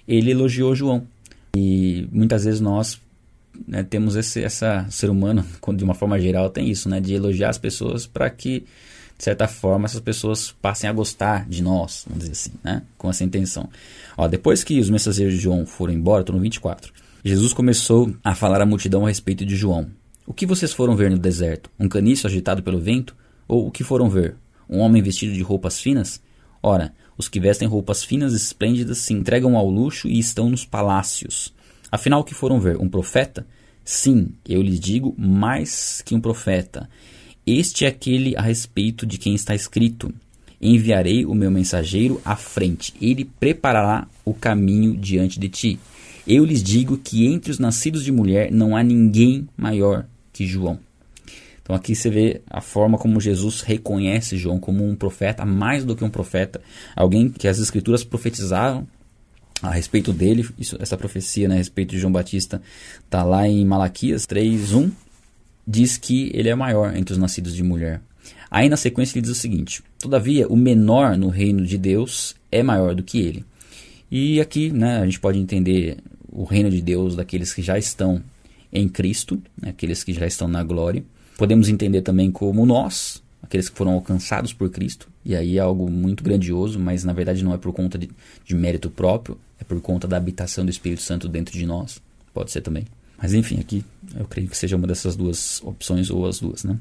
ele 0.07 0.31
elogiou 0.31 0.75
João. 0.75 1.07
E 1.55 2.07
muitas 2.11 2.43
vezes 2.43 2.59
nós 2.59 2.99
né, 3.67 3.83
temos 3.83 4.15
esse 4.15 4.43
essa 4.43 4.85
ser 4.89 5.09
humano, 5.09 5.45
de 5.75 5.83
uma 5.83 5.93
forma 5.93 6.19
geral, 6.19 6.49
tem 6.49 6.69
isso, 6.69 6.89
né, 6.89 6.99
de 6.99 7.13
elogiar 7.13 7.49
as 7.49 7.57
pessoas 7.57 8.05
para 8.05 8.29
que 8.29 8.65
de 9.21 9.25
certa 9.25 9.47
forma, 9.47 9.85
essas 9.85 9.99
pessoas 9.99 10.51
passem 10.51 10.89
a 10.89 10.93
gostar 10.93 11.47
de 11.47 11.61
nós, 11.61 12.05
vamos 12.07 12.21
dizer 12.21 12.31
assim, 12.31 12.53
né? 12.63 12.81
com 12.97 13.07
essa 13.07 13.23
intenção. 13.23 13.69
Ó, 14.17 14.27
depois 14.27 14.63
que 14.63 14.79
os 14.79 14.89
mensageiros 14.89 15.35
de 15.35 15.39
João 15.39 15.63
foram 15.63 15.93
embora, 15.93 16.21
estou 16.21 16.35
no 16.35 16.41
24, 16.41 16.91
Jesus 17.23 17.53
começou 17.53 18.11
a 18.23 18.33
falar 18.33 18.59
à 18.61 18.65
multidão 18.65 19.05
a 19.05 19.09
respeito 19.09 19.45
de 19.45 19.55
João. 19.55 19.91
O 20.25 20.33
que 20.33 20.47
vocês 20.47 20.73
foram 20.73 20.95
ver 20.95 21.11
no 21.11 21.19
deserto? 21.19 21.69
Um 21.79 21.87
caniço 21.87 22.25
agitado 22.25 22.63
pelo 22.63 22.79
vento? 22.79 23.15
Ou 23.47 23.67
o 23.67 23.71
que 23.71 23.83
foram 23.83 24.09
ver? 24.09 24.37
Um 24.67 24.79
homem 24.79 25.03
vestido 25.03 25.33
de 25.33 25.43
roupas 25.43 25.79
finas? 25.79 26.19
Ora, 26.63 26.91
os 27.15 27.29
que 27.29 27.39
vestem 27.39 27.67
roupas 27.67 28.03
finas 28.03 28.33
e 28.33 28.37
esplêndidas 28.37 28.97
se 28.97 29.13
entregam 29.13 29.55
ao 29.55 29.69
luxo 29.69 30.07
e 30.07 30.17
estão 30.17 30.49
nos 30.49 30.65
palácios. 30.65 31.53
Afinal, 31.91 32.21
o 32.21 32.23
que 32.23 32.33
foram 32.33 32.59
ver? 32.59 32.77
Um 32.77 32.89
profeta? 32.89 33.45
Sim, 33.85 34.33
eu 34.49 34.63
lhes 34.63 34.79
digo 34.79 35.13
mais 35.15 36.01
que 36.03 36.15
um 36.15 36.19
profeta. 36.19 36.89
Este 37.51 37.83
é 37.83 37.89
aquele 37.89 38.33
a 38.37 38.41
respeito 38.41 39.05
de 39.05 39.17
quem 39.17 39.35
está 39.35 39.53
escrito: 39.53 40.09
Enviarei 40.61 41.25
o 41.25 41.35
meu 41.35 41.51
mensageiro 41.51 42.21
à 42.23 42.37
frente, 42.37 42.93
ele 43.01 43.25
preparará 43.25 44.07
o 44.23 44.33
caminho 44.33 44.95
diante 44.95 45.37
de 45.37 45.49
ti. 45.49 45.79
Eu 46.25 46.45
lhes 46.45 46.63
digo 46.63 46.97
que 46.97 47.25
entre 47.27 47.51
os 47.51 47.59
nascidos 47.59 48.05
de 48.05 48.11
mulher 48.11 48.49
não 48.53 48.73
há 48.73 48.81
ninguém 48.81 49.49
maior 49.57 50.05
que 50.31 50.47
João. 50.47 50.79
Então 51.61 51.75
aqui 51.75 51.93
você 51.93 52.09
vê 52.09 52.41
a 52.49 52.61
forma 52.61 52.97
como 52.97 53.19
Jesus 53.19 53.59
reconhece 53.59 54.37
João 54.37 54.57
como 54.57 54.87
um 54.87 54.95
profeta, 54.95 55.45
mais 55.45 55.83
do 55.83 55.93
que 55.93 56.05
um 56.05 56.09
profeta, 56.09 56.61
alguém 56.95 57.27
que 57.29 57.49
as 57.49 57.59
escrituras 57.59 58.01
profetizavam 58.01 58.87
a 59.61 59.71
respeito 59.71 60.13
dele, 60.13 60.47
isso, 60.57 60.77
essa 60.79 60.95
profecia 60.95 61.49
né, 61.49 61.55
a 61.55 61.57
respeito 61.57 61.89
de 61.89 61.99
João 61.99 62.13
Batista 62.13 62.61
está 63.03 63.25
lá 63.25 63.45
em 63.45 63.65
Malaquias 63.65 64.25
3:1, 64.25 64.89
diz 65.67 65.97
que 65.97 66.31
ele 66.33 66.49
é 66.49 66.55
maior 66.55 66.95
entre 66.95 67.13
os 67.13 67.19
nascidos 67.19 67.55
de 67.55 67.63
mulher. 67.63 68.01
Aí 68.49 68.67
na 68.67 68.77
sequência 68.77 69.17
ele 69.17 69.23
diz 69.23 69.31
o 69.31 69.39
seguinte: 69.39 69.83
Todavia, 69.99 70.47
o 70.47 70.55
menor 70.55 71.17
no 71.17 71.29
reino 71.29 71.65
de 71.65 71.77
Deus 71.77 72.35
é 72.51 72.61
maior 72.61 72.93
do 72.93 73.03
que 73.03 73.19
ele. 73.19 73.45
E 74.11 74.41
aqui 74.41 74.69
né, 74.71 74.99
a 74.99 75.05
gente 75.05 75.19
pode 75.19 75.39
entender 75.39 75.97
o 76.29 76.43
reino 76.43 76.69
de 76.69 76.81
Deus 76.81 77.15
daqueles 77.15 77.53
que 77.53 77.61
já 77.61 77.77
estão 77.77 78.21
em 78.71 78.87
Cristo, 78.87 79.41
né, 79.61 79.69
aqueles 79.69 80.03
que 80.03 80.13
já 80.13 80.25
estão 80.25 80.47
na 80.47 80.63
glória. 80.63 81.03
Podemos 81.37 81.69
entender 81.69 82.01
também 82.01 82.31
como 82.31 82.65
nós, 82.65 83.23
aqueles 83.41 83.69
que 83.69 83.77
foram 83.77 83.93
alcançados 83.93 84.53
por 84.53 84.69
Cristo, 84.69 85.07
e 85.25 85.35
aí 85.35 85.57
é 85.57 85.61
algo 85.61 85.89
muito 85.89 86.23
grandioso, 86.23 86.79
mas 86.79 87.03
na 87.03 87.13
verdade 87.13 87.43
não 87.43 87.53
é 87.53 87.57
por 87.57 87.73
conta 87.73 87.97
de, 87.97 88.09
de 88.45 88.55
mérito 88.55 88.89
próprio, 88.89 89.37
é 89.59 89.63
por 89.63 89.79
conta 89.81 90.07
da 90.07 90.17
habitação 90.17 90.65
do 90.65 90.71
Espírito 90.71 91.01
Santo 91.01 91.27
dentro 91.27 91.57
de 91.57 91.65
nós. 91.65 92.01
Pode 92.33 92.51
ser 92.51 92.61
também. 92.61 92.85
Mas 93.21 93.33
enfim, 93.33 93.59
aqui 93.59 93.83
eu 94.17 94.25
creio 94.25 94.49
que 94.49 94.57
seja 94.57 94.75
uma 94.75 94.87
dessas 94.87 95.15
duas 95.15 95.61
opções 95.63 96.09
ou 96.09 96.25
as 96.25 96.39
duas, 96.39 96.63
né? 96.63 96.77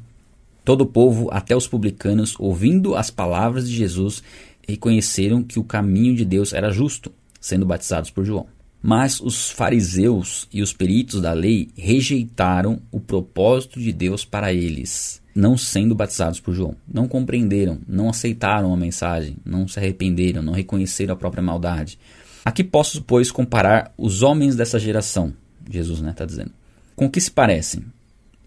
Todo 0.64 0.82
o 0.82 0.86
povo, 0.86 1.28
até 1.32 1.54
os 1.54 1.66
publicanos, 1.66 2.34
ouvindo 2.38 2.94
as 2.94 3.10
palavras 3.10 3.68
de 3.68 3.74
Jesus, 3.74 4.22
reconheceram 4.66 5.42
que 5.42 5.58
o 5.58 5.64
caminho 5.64 6.14
de 6.14 6.24
Deus 6.24 6.52
era 6.52 6.70
justo, 6.70 7.12
sendo 7.40 7.66
batizados 7.66 8.10
por 8.10 8.24
João. 8.24 8.46
Mas 8.82 9.20
os 9.20 9.50
fariseus 9.50 10.48
e 10.52 10.62
os 10.62 10.72
peritos 10.72 11.20
da 11.20 11.32
lei 11.32 11.68
rejeitaram 11.76 12.80
o 12.90 12.98
propósito 12.98 13.78
de 13.78 13.92
Deus 13.92 14.24
para 14.24 14.52
eles, 14.52 15.20
não 15.34 15.56
sendo 15.56 15.94
batizados 15.94 16.40
por 16.40 16.54
João. 16.54 16.74
Não 16.88 17.06
compreenderam, 17.06 17.78
não 17.86 18.08
aceitaram 18.08 18.72
a 18.72 18.76
mensagem, 18.76 19.36
não 19.44 19.68
se 19.68 19.78
arrependeram, 19.78 20.42
não 20.42 20.52
reconheceram 20.54 21.12
a 21.12 21.16
própria 21.16 21.42
maldade. 21.42 21.98
Aqui 22.42 22.64
posso, 22.64 23.02
pois, 23.02 23.30
comparar 23.30 23.92
os 23.98 24.22
homens 24.22 24.56
dessa 24.56 24.78
geração, 24.78 25.34
Jesus 25.70 25.98
está 25.98 26.06
né, 26.06 26.14
tá 26.14 26.24
dizendo, 26.24 26.50
com 26.96 27.06
o 27.06 27.10
que 27.10 27.20
se 27.20 27.30
parecem. 27.30 27.84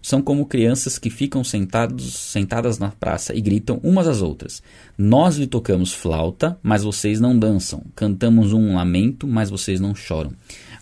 São 0.02 0.20
como 0.20 0.44
crianças 0.44 0.98
que 0.98 1.08
ficam 1.08 1.42
sentados, 1.42 2.12
sentadas 2.14 2.78
na 2.78 2.90
praça 2.90 3.34
e 3.34 3.40
gritam 3.40 3.80
umas 3.82 4.06
às 4.06 4.20
outras. 4.20 4.62
Nós 4.98 5.36
lhe 5.36 5.46
tocamos 5.46 5.94
flauta, 5.94 6.58
mas 6.62 6.84
vocês 6.84 7.20
não 7.20 7.38
dançam. 7.38 7.82
Cantamos 7.96 8.52
um 8.52 8.74
lamento, 8.74 9.26
mas 9.26 9.48
vocês 9.48 9.80
não 9.80 9.94
choram. 9.94 10.32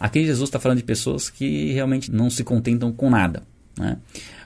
Aqui 0.00 0.24
Jesus 0.24 0.48
está 0.48 0.58
falando 0.58 0.78
de 0.78 0.84
pessoas 0.84 1.30
que 1.30 1.72
realmente 1.72 2.10
não 2.10 2.28
se 2.28 2.42
contentam 2.42 2.90
com 2.90 3.08
nada. 3.08 3.44
Né? 3.78 3.96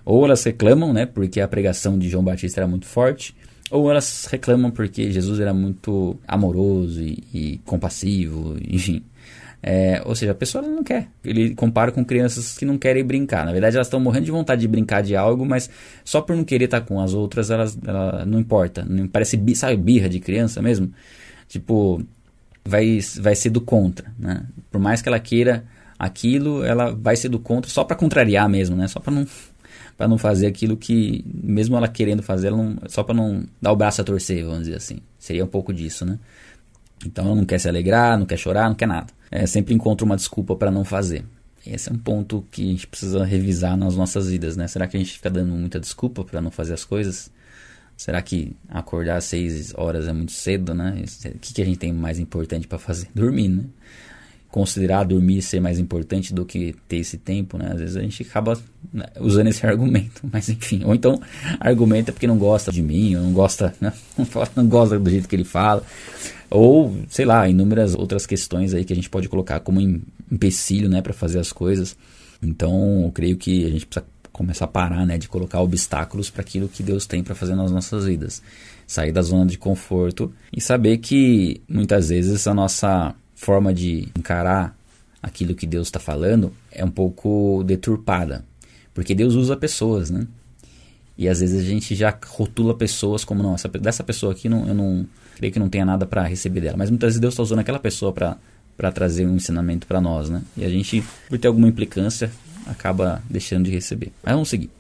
Ou 0.05 0.27
elas 0.27 0.45
reclamam, 0.45 0.93
né, 0.93 1.07
porque 1.07 1.41
a 1.41 1.49
pregação 1.49 1.99
de 1.99 2.11
João 2.11 2.23
Batista 2.23 2.61
era 2.61 2.69
muito 2.69 2.85
forte, 2.85 3.35
ou 3.71 3.91
elas 3.91 4.27
reclamam 4.31 4.71
porque 4.71 5.11
Jesus 5.11 5.41
era 5.41 5.55
muito 5.55 6.19
amoroso 6.29 7.03
e, 7.03 7.25
e 7.33 7.61
compassivo, 7.65 8.57
enfim. 8.69 9.03
É, 9.69 10.01
ou 10.05 10.15
seja, 10.15 10.31
a 10.31 10.35
pessoa 10.35 10.63
não 10.63 10.85
quer. 10.85 11.09
Ele 11.25 11.53
compara 11.53 11.91
com 11.91 12.05
crianças 12.05 12.57
que 12.57 12.65
não 12.65 12.79
querem 12.79 13.05
brincar. 13.05 13.45
Na 13.45 13.51
verdade, 13.51 13.75
elas 13.75 13.89
estão 13.89 13.99
morrendo 13.99 14.27
de 14.27 14.31
vontade 14.31 14.61
de 14.61 14.69
brincar 14.69 15.03
de 15.03 15.17
algo, 15.17 15.45
mas 15.45 15.69
só 16.05 16.21
por 16.21 16.37
não 16.37 16.45
querer 16.45 16.67
estar 16.67 16.83
com 16.83 17.01
as 17.01 17.15
outras, 17.15 17.51
elas, 17.51 17.77
ela 17.85 18.25
não 18.25 18.39
importa. 18.39 18.85
Não 18.85 19.09
parece, 19.09 19.37
sabe, 19.57 19.77
birra 19.77 20.09
de 20.09 20.21
criança 20.21 20.63
mesmo? 20.63 20.93
Tipo, 21.49 22.01
vai, 22.65 23.01
vai 23.19 23.35
ser 23.35 23.51
do 23.51 23.61
contra, 23.61 24.13
né? 24.17 24.45
Por 24.71 24.81
mais 24.81 25.03
que 25.03 25.09
ela 25.09 25.19
queira 25.19 25.65
aquilo, 25.99 26.65
ela 26.65 26.93
vai 26.95 27.17
ser 27.17 27.29
do 27.29 27.41
contra 27.41 27.69
só 27.69 27.83
para 27.83 27.97
contrariar 27.97 28.49
mesmo, 28.49 28.77
né? 28.77 28.87
Só 28.87 29.01
para 29.01 29.13
não 29.13 29.27
para 29.97 30.07
não 30.07 30.19
fazer 30.19 30.47
aquilo 30.47 30.77
que 30.77 31.25
mesmo 31.27 31.75
ela 31.75 31.89
querendo 31.89 32.23
fazer, 32.23 32.49
ela 32.49 32.57
não, 32.59 32.77
só 32.87 33.03
para 33.03 33.15
não 33.15 33.45
dar 33.61 33.73
o 33.73 33.77
braço 33.77 34.01
a 34.01 34.05
torcer, 34.05 34.45
vamos 34.45 34.65
dizer 34.65 34.77
assim. 34.77 34.99
Seria 35.19 35.43
um 35.43 35.49
pouco 35.49 35.73
disso, 35.73 36.05
né? 36.05 36.19
Então 37.05 37.35
não 37.35 37.45
quer 37.45 37.59
se 37.59 37.69
alegrar, 37.69 38.19
não 38.19 38.27
quer 38.27 38.37
chorar, 38.37 38.69
não 38.69 38.75
quer 38.75 38.87
nada. 38.87 39.13
É, 39.31 39.47
sempre 39.47 39.75
encontra 39.75 40.05
uma 40.05 40.17
desculpa 40.17 40.57
para 40.57 40.71
não 40.71 40.85
fazer. 40.85 41.25
Esse 41.67 41.91
é 41.91 41.93
um 41.93 41.99
ponto 41.99 42.47
que 42.51 42.63
a 42.63 42.67
gente 42.73 42.87
precisa 42.87 43.25
revisar 43.25 43.77
nas 43.77 43.97
nossas 43.97 44.29
vidas, 44.29 44.57
né? 44.57 44.69
Será 44.69 44.87
que 44.87 44.97
a 44.97 45.01
gente 45.01 45.13
fica 45.13 45.29
dando 45.29 45.53
muita 45.53 45.81
desculpa 45.81 46.25
para 46.25 46.41
não 46.41 46.51
fazer 46.51 46.75
as 46.75 46.85
coisas? 46.85 47.31
Será 47.97 48.23
que 48.23 48.55
acordar 48.69 49.17
às 49.17 49.25
6 49.25 49.75
horas 49.75 50.07
é 50.07 50.13
muito 50.13 50.33
cedo, 50.33 50.75
né? 50.75 51.03
O 51.35 51.39
que, 51.39 51.55
que 51.55 51.63
a 51.63 51.65
gente 51.65 51.79
tem 51.79 51.93
mais 51.93 52.19
importante 52.21 52.69
para 52.69 52.79
fazer? 52.79 53.09
Dormir, 53.15 53.49
né? 53.49 53.65
Considerar 54.57 55.05
dormir 55.05 55.43
ser 55.43 55.61
mais 55.61 55.79
importante 55.79 56.33
do 56.33 56.47
que 56.47 56.75
ter 56.89 56.97
esse 56.97 57.19
tempo, 57.19 57.59
né? 57.59 57.73
Às 57.73 57.79
vezes 57.79 57.97
a 57.97 58.01
gente 58.01 58.23
acaba 58.23 58.59
né, 58.91 59.05
usando 59.21 59.49
esse 59.49 59.65
argumento, 59.69 60.23
mas 60.33 60.49
enfim. 60.49 60.83
Ou 60.83 60.95
então 60.95 61.21
argumenta 61.61 62.11
porque 62.11 62.27
não 62.27 62.39
gosta 62.39 62.73
de 62.73 62.83
mim, 62.83 63.15
ou 63.17 63.23
não 63.23 63.33
gosta, 63.35 63.75
né? 63.79 63.93
não 64.57 64.67
gosta 64.67 64.99
do 64.99 65.11
jeito 65.11 65.29
que 65.29 65.37
ele 65.37 65.45
fala. 65.45 65.83
Ou, 66.49 66.97
sei 67.11 67.27
lá, 67.27 67.47
inúmeras 67.47 67.95
outras 67.95 68.25
questões 68.25 68.73
aí 68.73 68.83
que 68.83 68.95
a 68.95 68.97
gente 68.97 69.11
pode 69.11 69.29
colocar 69.29 69.61
como 69.61 69.79
empecilho, 70.33 70.89
né, 70.89 71.03
para 71.03 71.13
fazer 71.13 71.39
as 71.39 71.53
coisas. 71.53 71.95
Então, 72.43 73.03
eu 73.05 73.13
creio 73.13 73.37
que 73.37 73.67
a 73.67 73.71
gente 73.71 73.85
precisa 73.85 74.07
começar 74.33 74.65
a 74.65 74.69
parar, 74.69 75.05
né, 75.05 75.19
de 75.19 75.29
colocar 75.29 75.61
obstáculos 75.61 76.31
para 76.31 76.41
aquilo 76.41 76.67
que 76.67 76.83
Deus 76.83 77.07
tem 77.07 77.23
para 77.23 77.35
fazer 77.35 77.55
nas 77.55 77.71
nossas 77.71 78.07
vidas. 78.07 78.43
Sair 78.87 79.13
da 79.13 79.21
zona 79.21 79.47
de 79.47 79.59
conforto 79.59 80.33
e 80.51 80.61
saber 80.61 80.99
que 80.99 81.61
muitas 81.69 82.09
vezes 82.09 82.47
a 82.47 82.55
nossa 82.55 83.15
forma 83.37 83.73
de 83.73 84.09
encarar 84.19 84.77
aquilo 85.23 85.55
que 85.55 85.67
Deus 85.67 85.87
está 85.87 86.01
falando 86.01 86.53
é 86.73 86.85
um 86.85 86.91
pouco 86.91 87.63
deturpada, 87.65 88.45
porque 88.93 89.15
Deus 89.15 89.35
usa 89.35 89.57
pessoas, 89.57 90.11
né? 90.11 90.27
E 91.19 91.29
às 91.29 91.41
vezes 91.41 91.65
a 91.65 91.65
gente 91.65 91.95
já 91.95 92.17
rotula 92.27 92.75
pessoas 92.75 93.25
como 93.25 93.43
não, 93.43 93.55
essa, 93.55 93.69
dessa 93.69 94.03
pessoa 94.03 94.33
aqui 94.33 94.49
não, 94.49 94.67
eu 94.67 94.75
não 94.75 95.07
creio 95.37 95.53
que 95.53 95.59
não 95.59 95.69
tenha 95.69 95.85
nada 95.85 96.05
para 96.07 96.23
receber 96.25 96.61
dela. 96.61 96.77
Mas 96.77 96.91
muitas 96.91 97.09
vezes 97.09 97.21
Deus 97.21 97.33
está 97.33 97.43
usando 97.43 97.61
aquela 97.61 97.79
pessoa 97.79 98.13
para 98.13 98.93
trazer 98.93 99.27
um 99.27 99.37
ensinamento 99.37 99.87
para 99.87 100.01
nós, 100.01 100.29
né? 100.29 100.43
E 100.57 100.65
a 100.65 100.69
gente, 100.69 101.03
por 101.29 101.39
ter 101.39 101.49
alguma 101.49 101.69
implicância, 101.69 102.31
acaba 102.67 103.23
deixando 103.31 103.65
de 103.65 103.71
receber. 103.71 104.13
Mas 104.23 104.35
vamos 104.35 104.49
seguir. 104.49 104.71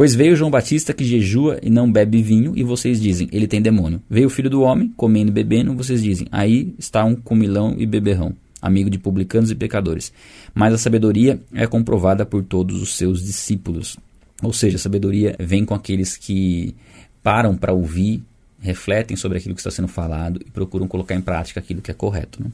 Pois 0.00 0.14
veio 0.14 0.34
João 0.34 0.50
Batista 0.50 0.94
que 0.94 1.04
jejua 1.04 1.58
e 1.62 1.68
não 1.68 1.92
bebe 1.92 2.22
vinho, 2.22 2.54
e 2.56 2.64
vocês 2.64 2.98
dizem, 2.98 3.28
ele 3.30 3.46
tem 3.46 3.60
demônio. 3.60 4.00
Veio 4.08 4.28
o 4.28 4.30
filho 4.30 4.48
do 4.48 4.62
homem, 4.62 4.90
comendo 4.96 5.30
e 5.30 5.34
bebendo, 5.34 5.74
vocês 5.74 6.02
dizem, 6.02 6.26
aí 6.32 6.74
está 6.78 7.04
um 7.04 7.14
comilão 7.14 7.74
e 7.76 7.84
beberrão, 7.84 8.34
amigo 8.62 8.88
de 8.88 8.98
publicanos 8.98 9.50
e 9.50 9.54
pecadores. 9.54 10.10
Mas 10.54 10.72
a 10.72 10.78
sabedoria 10.78 11.38
é 11.52 11.66
comprovada 11.66 12.24
por 12.24 12.42
todos 12.42 12.80
os 12.80 12.96
seus 12.96 13.22
discípulos. 13.22 13.98
Ou 14.42 14.54
seja, 14.54 14.76
a 14.76 14.80
sabedoria 14.80 15.36
vem 15.38 15.66
com 15.66 15.74
aqueles 15.74 16.16
que 16.16 16.74
param 17.22 17.54
para 17.54 17.74
ouvir 17.74 18.22
refletem 18.58 19.18
sobre 19.18 19.36
aquilo 19.36 19.54
que 19.54 19.60
está 19.60 19.70
sendo 19.70 19.88
falado 19.88 20.40
e 20.40 20.50
procuram 20.50 20.88
colocar 20.88 21.14
em 21.14 21.20
prática 21.20 21.60
aquilo 21.60 21.82
que 21.82 21.90
é 21.90 21.94
correto. 21.94 22.42
Né? 22.42 22.50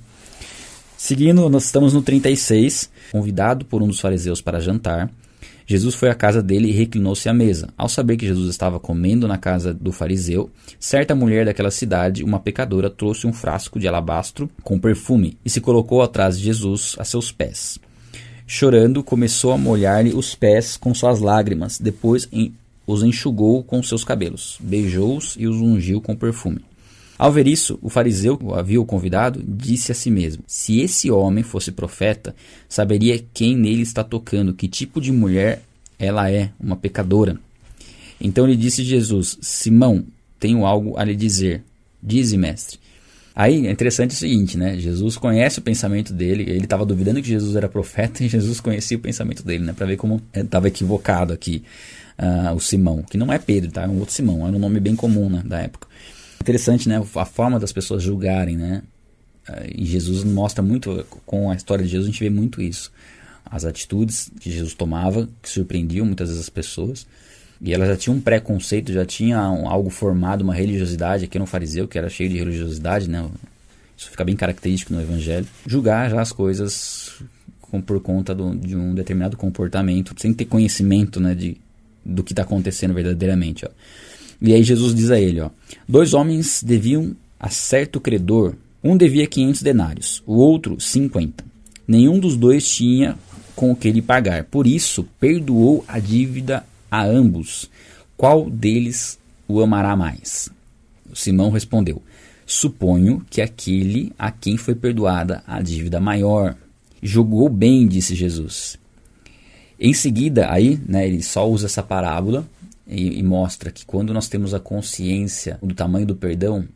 Seguindo, 0.96 1.48
nós 1.48 1.66
estamos 1.66 1.94
no 1.94 2.02
36. 2.02 2.90
Convidado 3.12 3.64
por 3.64 3.84
um 3.84 3.86
dos 3.86 4.00
fariseus 4.00 4.40
para 4.40 4.58
jantar, 4.58 5.08
Jesus 5.66 5.96
foi 5.96 6.08
à 6.08 6.14
casa 6.14 6.40
dele 6.40 6.68
e 6.68 6.72
reclinou-se 6.72 7.28
à 7.28 7.34
mesa. 7.34 7.68
Ao 7.76 7.88
saber 7.88 8.16
que 8.16 8.26
Jesus 8.26 8.48
estava 8.48 8.78
comendo 8.78 9.26
na 9.26 9.36
casa 9.36 9.74
do 9.74 9.90
fariseu, 9.90 10.48
certa 10.78 11.14
mulher 11.14 11.44
daquela 11.44 11.72
cidade, 11.72 12.22
uma 12.22 12.38
pecadora, 12.38 12.88
trouxe 12.88 13.26
um 13.26 13.32
frasco 13.32 13.80
de 13.80 13.88
alabastro 13.88 14.48
com 14.62 14.78
perfume 14.78 15.36
e 15.44 15.50
se 15.50 15.60
colocou 15.60 16.02
atrás 16.02 16.38
de 16.38 16.44
Jesus 16.44 16.94
a 17.00 17.04
seus 17.04 17.32
pés. 17.32 17.80
Chorando, 18.46 19.02
começou 19.02 19.50
a 19.50 19.58
molhar-lhe 19.58 20.14
os 20.14 20.36
pés 20.36 20.76
com 20.76 20.94
suas 20.94 21.18
lágrimas. 21.18 21.80
Depois, 21.80 22.28
os 22.86 23.02
enxugou 23.02 23.64
com 23.64 23.82
seus 23.82 24.04
cabelos, 24.04 24.58
beijou-os 24.60 25.34
e 25.36 25.48
os 25.48 25.56
ungiu 25.56 26.00
com 26.00 26.14
perfume. 26.14 26.60
Ao 27.18 27.32
ver 27.32 27.46
isso, 27.46 27.78
o 27.80 27.88
fariseu 27.88 28.36
que 28.36 28.44
o 28.44 28.54
havia 28.54 28.82
convidado 28.84 29.42
disse 29.46 29.90
a 29.90 29.94
si 29.94 30.10
mesmo: 30.10 30.42
Se 30.46 30.80
esse 30.80 31.10
homem 31.10 31.42
fosse 31.42 31.72
profeta, 31.72 32.34
saberia 32.68 33.22
quem 33.32 33.56
nele 33.56 33.82
está 33.82 34.04
tocando, 34.04 34.52
que 34.52 34.68
tipo 34.68 35.00
de 35.00 35.10
mulher 35.10 35.62
ela 35.98 36.30
é, 36.30 36.50
uma 36.60 36.76
pecadora. 36.76 37.38
Então 38.20 38.46
lhe 38.46 38.56
disse 38.56 38.84
Jesus: 38.84 39.38
Simão, 39.40 40.04
tenho 40.38 40.66
algo 40.66 40.98
a 40.98 41.04
lhe 41.04 41.16
dizer. 41.16 41.62
Dize, 42.02 42.36
mestre. 42.36 42.78
Aí 43.34 43.66
é 43.66 43.70
interessante 43.70 44.12
o 44.12 44.14
seguinte, 44.14 44.56
né? 44.56 44.78
Jesus 44.78 45.18
conhece 45.18 45.58
o 45.58 45.62
pensamento 45.62 46.12
dele, 46.12 46.44
ele 46.44 46.64
estava 46.64 46.86
duvidando 46.86 47.20
que 47.20 47.28
Jesus 47.28 47.54
era 47.54 47.68
profeta 47.68 48.22
e 48.24 48.28
Jesus 48.28 48.60
conhecia 48.60 48.96
o 48.96 49.00
pensamento 49.00 49.42
dele, 49.42 49.64
né? 49.64 49.72
Para 49.72 49.86
ver 49.86 49.96
como 49.96 50.22
estava 50.34 50.68
equivocado 50.68 51.32
aqui 51.32 51.62
uh, 52.18 52.54
o 52.54 52.60
Simão, 52.60 53.02
que 53.02 53.18
não 53.18 53.30
é 53.32 53.38
Pedro, 53.38 53.70
tá? 53.70 53.82
É 53.82 53.88
um 53.88 53.98
outro 53.98 54.14
Simão, 54.14 54.46
era 54.46 54.56
um 54.56 54.58
nome 54.58 54.80
bem 54.80 54.96
comum 54.96 55.28
né, 55.28 55.42
da 55.44 55.60
época. 55.60 55.86
Interessante, 56.40 56.88
né? 56.88 57.02
A 57.14 57.24
forma 57.24 57.58
das 57.58 57.72
pessoas 57.72 58.02
julgarem, 58.02 58.56
né? 58.56 58.82
E 59.74 59.84
Jesus 59.84 60.24
mostra 60.24 60.62
muito, 60.62 61.06
com 61.24 61.50
a 61.50 61.54
história 61.54 61.84
de 61.84 61.90
Jesus, 61.90 62.08
a 62.08 62.10
gente 62.12 62.22
vê 62.22 62.30
muito 62.30 62.60
isso. 62.60 62.92
As 63.44 63.64
atitudes 63.64 64.30
que 64.40 64.50
Jesus 64.50 64.74
tomava, 64.74 65.28
que 65.40 65.48
surpreendiam 65.48 66.04
muitas 66.04 66.28
vezes 66.28 66.42
as 66.42 66.50
pessoas. 66.50 67.06
E 67.60 67.72
ela 67.72 67.86
já 67.86 67.96
tinha 67.96 68.14
um 68.14 68.20
preconceito, 68.20 68.92
já 68.92 69.06
tinha 69.06 69.40
um, 69.50 69.68
algo 69.68 69.88
formado, 69.88 70.42
uma 70.42 70.54
religiosidade 70.54 71.24
aqui 71.24 71.38
no 71.38 71.46
fariseu, 71.46 71.88
que 71.88 71.96
era 71.96 72.08
cheio 72.08 72.28
de 72.28 72.36
religiosidade, 72.36 73.08
né? 73.08 73.26
Isso 73.96 74.10
fica 74.10 74.24
bem 74.24 74.36
característico 74.36 74.92
no 74.92 75.00
evangelho. 75.00 75.46
Julgar 75.66 76.10
já 76.10 76.20
as 76.20 76.32
coisas 76.32 77.14
com, 77.60 77.80
por 77.80 78.00
conta 78.00 78.34
do, 78.34 78.54
de 78.54 78.76
um 78.76 78.94
determinado 78.94 79.36
comportamento, 79.36 80.14
sem 80.18 80.34
ter 80.34 80.44
conhecimento, 80.44 81.18
né, 81.18 81.34
de 81.34 81.56
do 82.04 82.22
que 82.22 82.32
está 82.32 82.42
acontecendo 82.42 82.94
verdadeiramente. 82.94 83.66
Ó. 83.66 83.70
E 84.40 84.52
aí 84.52 84.62
Jesus 84.62 84.94
diz 84.94 85.10
a 85.10 85.20
ele: 85.20 85.40
ó, 85.40 85.50
Dois 85.88 86.14
homens 86.14 86.62
deviam 86.62 87.14
a 87.38 87.48
certo 87.48 88.00
credor 88.00 88.54
Um 88.82 88.96
devia 88.96 89.26
500 89.26 89.62
denários, 89.62 90.22
o 90.26 90.36
outro 90.36 90.80
50. 90.80 91.44
Nenhum 91.86 92.18
dos 92.18 92.36
dois 92.36 92.68
tinha 92.68 93.16
com 93.54 93.72
o 93.72 93.76
que 93.76 93.90
lhe 93.90 94.02
pagar. 94.02 94.44
Por 94.44 94.66
isso, 94.66 95.06
perdoou 95.18 95.84
a 95.88 95.98
dívida 95.98 96.64
a 96.90 97.04
ambos. 97.04 97.70
Qual 98.16 98.48
deles 98.48 99.18
o 99.48 99.60
amará 99.60 99.96
mais? 99.96 100.50
Simão 101.14 101.50
respondeu: 101.50 102.02
Suponho 102.44 103.24
que 103.28 103.40
aquele 103.40 104.12
a 104.18 104.30
quem 104.30 104.56
foi 104.56 104.74
perdoada 104.74 105.42
a 105.46 105.60
dívida 105.60 105.98
maior. 106.00 106.56
Jogou 107.02 107.48
bem, 107.48 107.86
disse 107.86 108.14
Jesus. 108.14 108.78
Em 109.78 109.92
seguida, 109.92 110.50
aí, 110.50 110.80
né, 110.86 111.06
ele 111.06 111.22
só 111.22 111.48
usa 111.48 111.66
essa 111.66 111.82
parábola 111.82 112.46
e, 112.86 113.18
e 113.18 113.22
mostra 113.22 113.70
que 113.70 113.84
quando 113.84 114.14
nós 114.14 114.28
temos 114.28 114.54
a 114.54 114.60
consciência 114.60 115.58
do 115.62 115.74
tamanho 115.74 116.06
do 116.06 116.16
perdão, 116.16 116.66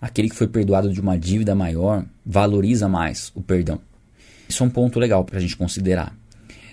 aquele 0.00 0.28
que 0.30 0.36
foi 0.36 0.46
perdoado 0.46 0.92
de 0.92 1.00
uma 1.00 1.18
dívida 1.18 1.54
maior 1.54 2.04
valoriza 2.24 2.88
mais 2.88 3.32
o 3.34 3.42
perdão. 3.42 3.80
Isso 4.48 4.62
é 4.62 4.66
um 4.66 4.70
ponto 4.70 4.98
legal 4.98 5.24
para 5.24 5.38
a 5.38 5.40
gente 5.40 5.56
considerar. 5.56 6.16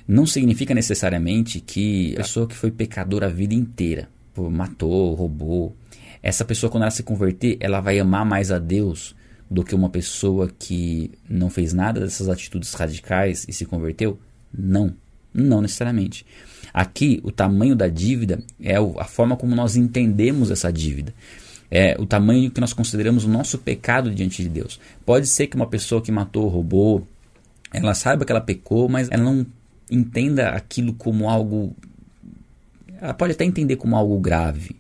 Não 0.08 0.26
significa 0.26 0.76
necessariamente 0.76 1.60
que 1.60 2.14
a 2.14 2.22
pessoa 2.22 2.48
que 2.48 2.56
foi 2.56 2.70
pecadora 2.70 3.28
a 3.28 3.30
vida 3.30 3.54
inteira, 3.54 4.10
matou, 4.36 5.14
roubou, 5.14 5.76
essa 6.22 6.46
pessoa 6.46 6.70
quando 6.70 6.84
ela 6.84 6.92
se 6.92 7.04
converter, 7.04 7.58
ela 7.60 7.82
vai 7.82 8.00
amar 8.00 8.26
mais 8.26 8.52
a 8.52 8.60
Deus 8.60 9.16
do 9.50 9.64
que 9.64 9.76
uma 9.76 9.90
pessoa 9.90 10.50
que 10.58 11.12
não 11.30 11.50
fez 11.50 11.74
nada 11.74 12.00
dessas 12.00 12.30
atitudes 12.30 12.74
radicais 12.74 13.46
e 13.48 13.54
se 13.54 13.66
converteu? 13.66 14.20
Não, 14.54 14.96
não 15.34 15.62
necessariamente. 15.62 16.26
Aqui, 16.74 17.20
o 17.24 17.32
tamanho 17.32 17.76
da 17.76 17.88
dívida 17.88 18.44
é 18.62 18.76
a 18.76 19.06
forma 19.06 19.36
como 19.36 19.56
nós 19.56 19.76
entendemos 19.76 20.52
essa 20.52 20.72
dívida. 20.72 21.14
É 21.70 21.96
o 22.00 22.06
tamanho 22.06 22.52
que 22.52 22.62
nós 22.62 22.72
consideramos 22.72 23.26
o 23.26 23.30
nosso 23.30 23.58
pecado 23.58 24.14
diante 24.14 24.44
de 24.44 24.50
Deus. 24.50 24.80
Pode 25.04 25.26
ser 25.28 25.48
que 25.48 25.56
uma 25.56 25.66
pessoa 25.66 26.02
que 26.02 26.12
matou, 26.12 26.48
roubou, 26.48 27.08
ela 27.74 27.96
saiba 27.96 28.24
que 28.24 28.32
ela 28.32 28.40
pecou, 28.40 28.88
mas 28.88 29.10
ela 29.10 29.24
não 29.24 29.46
entenda 29.90 30.50
aquilo 30.50 30.94
como 30.94 31.28
algo. 31.28 31.76
Ela 33.02 33.14
pode 33.14 33.34
até 33.34 33.44
entender 33.44 33.76
como 33.76 33.96
algo 33.96 34.20
grave, 34.20 34.76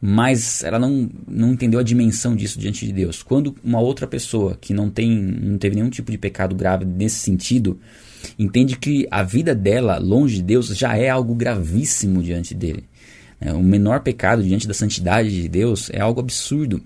mas 0.00 0.64
ela 0.64 0.78
não, 0.78 1.10
não 1.26 1.52
entendeu 1.52 1.78
a 1.78 1.82
dimensão 1.82 2.34
disso 2.34 2.58
diante 2.58 2.86
de 2.86 2.92
Deus. 2.92 3.22
Quando 3.22 3.54
uma 3.62 3.80
outra 3.80 4.06
pessoa 4.06 4.56
que 4.58 4.72
não 4.72 4.88
tem 4.88 5.10
não 5.10 5.58
teve 5.58 5.76
nenhum 5.76 5.90
tipo 5.90 6.10
de 6.10 6.16
pecado 6.16 6.54
grave 6.54 6.84
nesse 6.84 7.18
sentido, 7.18 7.78
entende 8.38 8.76
que 8.76 9.06
a 9.10 9.22
vida 9.22 9.54
dela 9.54 9.98
longe 9.98 10.36
de 10.36 10.42
Deus 10.42 10.68
já 10.68 10.96
é 10.96 11.08
algo 11.08 11.34
gravíssimo 11.34 12.22
diante 12.22 12.54
dele. 12.54 12.84
É, 13.40 13.52
o 13.52 13.62
menor 13.62 14.00
pecado 14.00 14.42
diante 14.42 14.66
da 14.66 14.74
santidade 14.74 15.30
de 15.30 15.48
Deus 15.48 15.90
é 15.90 16.00
algo 16.00 16.20
absurdo. 16.20 16.80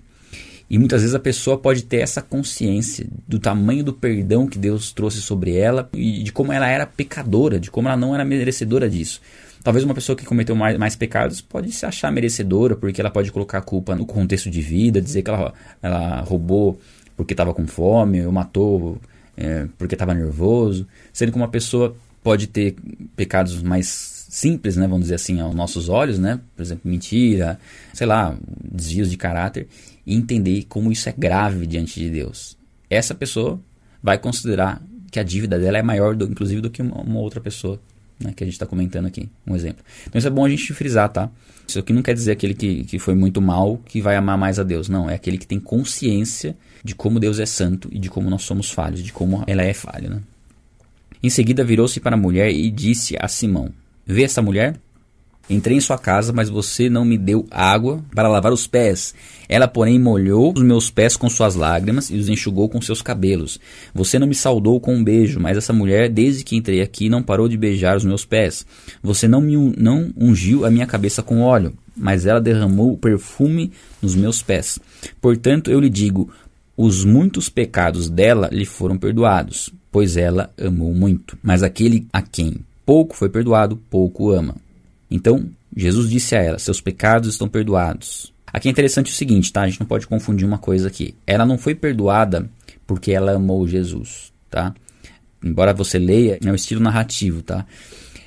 E 0.69 0.77
muitas 0.77 1.01
vezes 1.01 1.15
a 1.15 1.19
pessoa 1.19 1.57
pode 1.57 1.83
ter 1.83 1.97
essa 1.97 2.21
consciência 2.21 3.05
do 3.27 3.37
tamanho 3.37 3.83
do 3.83 3.93
perdão 3.93 4.47
que 4.47 4.57
Deus 4.57 4.91
trouxe 4.91 5.21
sobre 5.21 5.55
ela 5.55 5.89
e 5.93 6.23
de 6.23 6.31
como 6.31 6.51
ela 6.51 6.67
era 6.67 6.85
pecadora, 6.85 7.59
de 7.59 7.69
como 7.69 7.87
ela 7.87 7.97
não 7.97 8.15
era 8.15 8.25
merecedora 8.25 8.89
disso. 8.89 9.21
Talvez 9.63 9.85
uma 9.85 9.93
pessoa 9.93 10.15
que 10.15 10.25
cometeu 10.25 10.55
mais, 10.55 10.77
mais 10.77 10.95
pecados 10.95 11.41
pode 11.41 11.71
se 11.71 11.85
achar 11.85 12.11
merecedora, 12.11 12.75
porque 12.75 12.99
ela 12.99 13.09
pode 13.09 13.31
colocar 13.31 13.59
a 13.59 13.61
culpa 13.61 13.95
no 13.95 14.05
contexto 14.05 14.49
de 14.49 14.61
vida, 14.61 15.01
dizer 15.01 15.21
que 15.21 15.29
ela, 15.29 15.53
ela 15.81 16.21
roubou 16.21 16.79
porque 17.15 17.33
estava 17.33 17.53
com 17.53 17.65
fome, 17.67 18.25
ou 18.25 18.31
matou 18.31 18.99
é, 19.35 19.67
porque 19.77 19.95
estava 19.95 20.13
nervoso. 20.13 20.87
Sendo 21.11 21.31
que 21.31 21.37
uma 21.37 21.47
pessoa 21.47 21.95
pode 22.23 22.47
ter 22.47 22.75
pecados 23.15 23.61
mais 23.61 24.13
simples, 24.29 24.77
né, 24.77 24.87
vamos 24.87 25.03
dizer 25.03 25.15
assim, 25.15 25.39
aos 25.39 25.53
nossos 25.53 25.89
olhos, 25.89 26.17
né? 26.17 26.39
Por 26.55 26.63
exemplo, 26.63 26.89
mentira, 26.89 27.59
sei 27.93 28.07
lá, 28.07 28.35
desvios 28.63 29.11
de 29.11 29.17
caráter, 29.17 29.67
e 30.05 30.15
entender 30.15 30.65
como 30.67 30.91
isso 30.91 31.07
é 31.07 31.13
grave 31.15 31.67
diante 31.67 31.99
de 31.99 32.09
Deus. 32.09 32.57
Essa 32.89 33.13
pessoa 33.13 33.59
vai 34.01 34.17
considerar 34.17 34.81
que 35.11 35.19
a 35.19 35.23
dívida 35.23 35.59
dela 35.59 35.77
é 35.77 35.83
maior, 35.83 36.15
do, 36.15 36.25
inclusive, 36.25 36.61
do 36.61 36.69
que 36.71 36.81
uma, 36.81 36.99
uma 37.01 37.19
outra 37.19 37.39
pessoa 37.39 37.79
né, 38.19 38.33
que 38.35 38.43
a 38.43 38.47
gente 38.47 38.53
está 38.53 38.65
comentando 38.65 39.05
aqui, 39.05 39.29
um 39.45 39.55
exemplo. 39.55 39.83
Então 40.07 40.19
isso 40.19 40.27
é 40.27 40.31
bom 40.31 40.45
a 40.45 40.49
gente 40.49 40.73
frisar, 40.73 41.09
tá? 41.09 41.29
Isso 41.67 41.79
aqui 41.79 41.93
não 41.93 42.01
quer 42.01 42.13
dizer 42.13 42.31
aquele 42.31 42.53
que, 42.53 42.83
que 42.83 42.99
foi 42.99 43.15
muito 43.15 43.41
mal 43.41 43.77
que 43.85 44.01
vai 44.01 44.15
amar 44.15 44.37
mais 44.37 44.59
a 44.59 44.63
Deus. 44.63 44.89
Não, 44.89 45.09
é 45.09 45.15
aquele 45.15 45.37
que 45.37 45.47
tem 45.47 45.59
consciência 45.59 46.55
de 46.83 46.93
como 46.93 47.19
Deus 47.19 47.39
é 47.39 47.45
santo 47.45 47.89
e 47.91 47.97
de 47.97 48.09
como 48.09 48.29
nós 48.29 48.43
somos 48.43 48.69
falhos, 48.69 49.01
de 49.01 49.13
como 49.13 49.43
ela 49.47 49.63
é 49.63 49.73
falha. 49.73 50.09
Né? 50.09 50.21
Em 51.21 51.29
seguida 51.29 51.63
virou-se 51.63 51.99
para 51.99 52.15
a 52.15 52.19
mulher 52.19 52.51
e 52.51 52.69
disse 52.69 53.15
a 53.19 53.27
Simão: 53.27 53.71
Vê 54.05 54.23
essa 54.23 54.41
mulher? 54.41 54.77
Entrei 55.49 55.75
em 55.75 55.81
sua 55.81 55.97
casa, 55.97 56.31
mas 56.31 56.49
você 56.49 56.89
não 56.89 57.03
me 57.03 57.17
deu 57.17 57.45
água 57.51 58.01
para 58.15 58.29
lavar 58.29 58.53
os 58.53 58.65
pés. 58.65 59.13
Ela, 59.49 59.67
porém, 59.67 59.99
molhou 59.99 60.53
os 60.55 60.63
meus 60.63 60.89
pés 60.89 61.17
com 61.17 61.29
suas 61.29 61.53
lágrimas 61.53 62.09
e 62.09 62.15
os 62.15 62.29
enxugou 62.29 62.69
com 62.69 62.81
seus 62.81 63.01
cabelos. 63.01 63.59
Você 63.93 64.17
não 64.17 64.25
me 64.25 64.33
saudou 64.33 64.79
com 64.79 64.95
um 64.95 65.03
beijo, 65.03 65.41
mas 65.41 65.57
essa 65.57 65.73
mulher, 65.73 66.09
desde 66.09 66.45
que 66.45 66.55
entrei 66.55 66.81
aqui, 66.81 67.09
não 67.09 67.21
parou 67.21 67.49
de 67.49 67.57
beijar 67.57 67.97
os 67.97 68.05
meus 68.05 68.23
pés. 68.23 68.65
Você 69.03 69.27
não 69.27 69.41
me 69.41 69.57
não 69.77 70.13
ungiu 70.17 70.65
a 70.65 70.71
minha 70.71 70.87
cabeça 70.87 71.21
com 71.21 71.41
óleo, 71.41 71.73
mas 71.95 72.25
ela 72.25 72.39
derramou 72.39 72.97
perfume 72.97 73.71
nos 74.01 74.15
meus 74.15 74.41
pés. 74.41 74.79
Portanto, 75.21 75.69
eu 75.69 75.79
lhe 75.81 75.89
digo: 75.89 76.31
os 76.77 77.03
muitos 77.03 77.49
pecados 77.49 78.09
dela 78.09 78.49
lhe 78.49 78.65
foram 78.65 78.97
perdoados, 78.97 79.69
pois 79.91 80.15
ela 80.15 80.49
amou 80.57 80.93
muito. 80.93 81.37
Mas 81.43 81.63
aquele 81.63 82.07
a 82.13 82.21
quem 82.21 82.61
pouco 82.85 83.15
foi 83.15 83.29
perdoado, 83.29 83.77
pouco 83.89 84.31
ama. 84.31 84.55
Então, 85.13 85.45
Jesus 85.77 86.09
disse 86.09 86.35
a 86.35 86.41
ela: 86.41 86.57
Seus 86.57 86.81
pecados 86.81 87.29
estão 87.29 87.47
perdoados. 87.47 88.33
Aqui 88.47 88.67
é 88.67 88.71
interessante 88.71 89.11
o 89.11 89.15
seguinte, 89.15 89.53
tá? 89.53 89.61
A 89.61 89.67
gente 89.67 89.79
não 89.79 89.85
pode 89.85 90.07
confundir 90.07 90.45
uma 90.45 90.57
coisa 90.57 90.87
aqui. 90.87 91.13
Ela 91.25 91.45
não 91.45 91.57
foi 91.57 91.75
perdoada 91.75 92.49
porque 92.85 93.11
ela 93.11 93.33
amou 93.33 93.67
Jesus, 93.67 94.33
tá? 94.49 94.73
Embora 95.43 95.73
você 95.73 95.99
leia, 95.99 96.39
é 96.43 96.51
um 96.51 96.55
estilo 96.55 96.81
narrativo, 96.81 97.43
tá? 97.43 97.65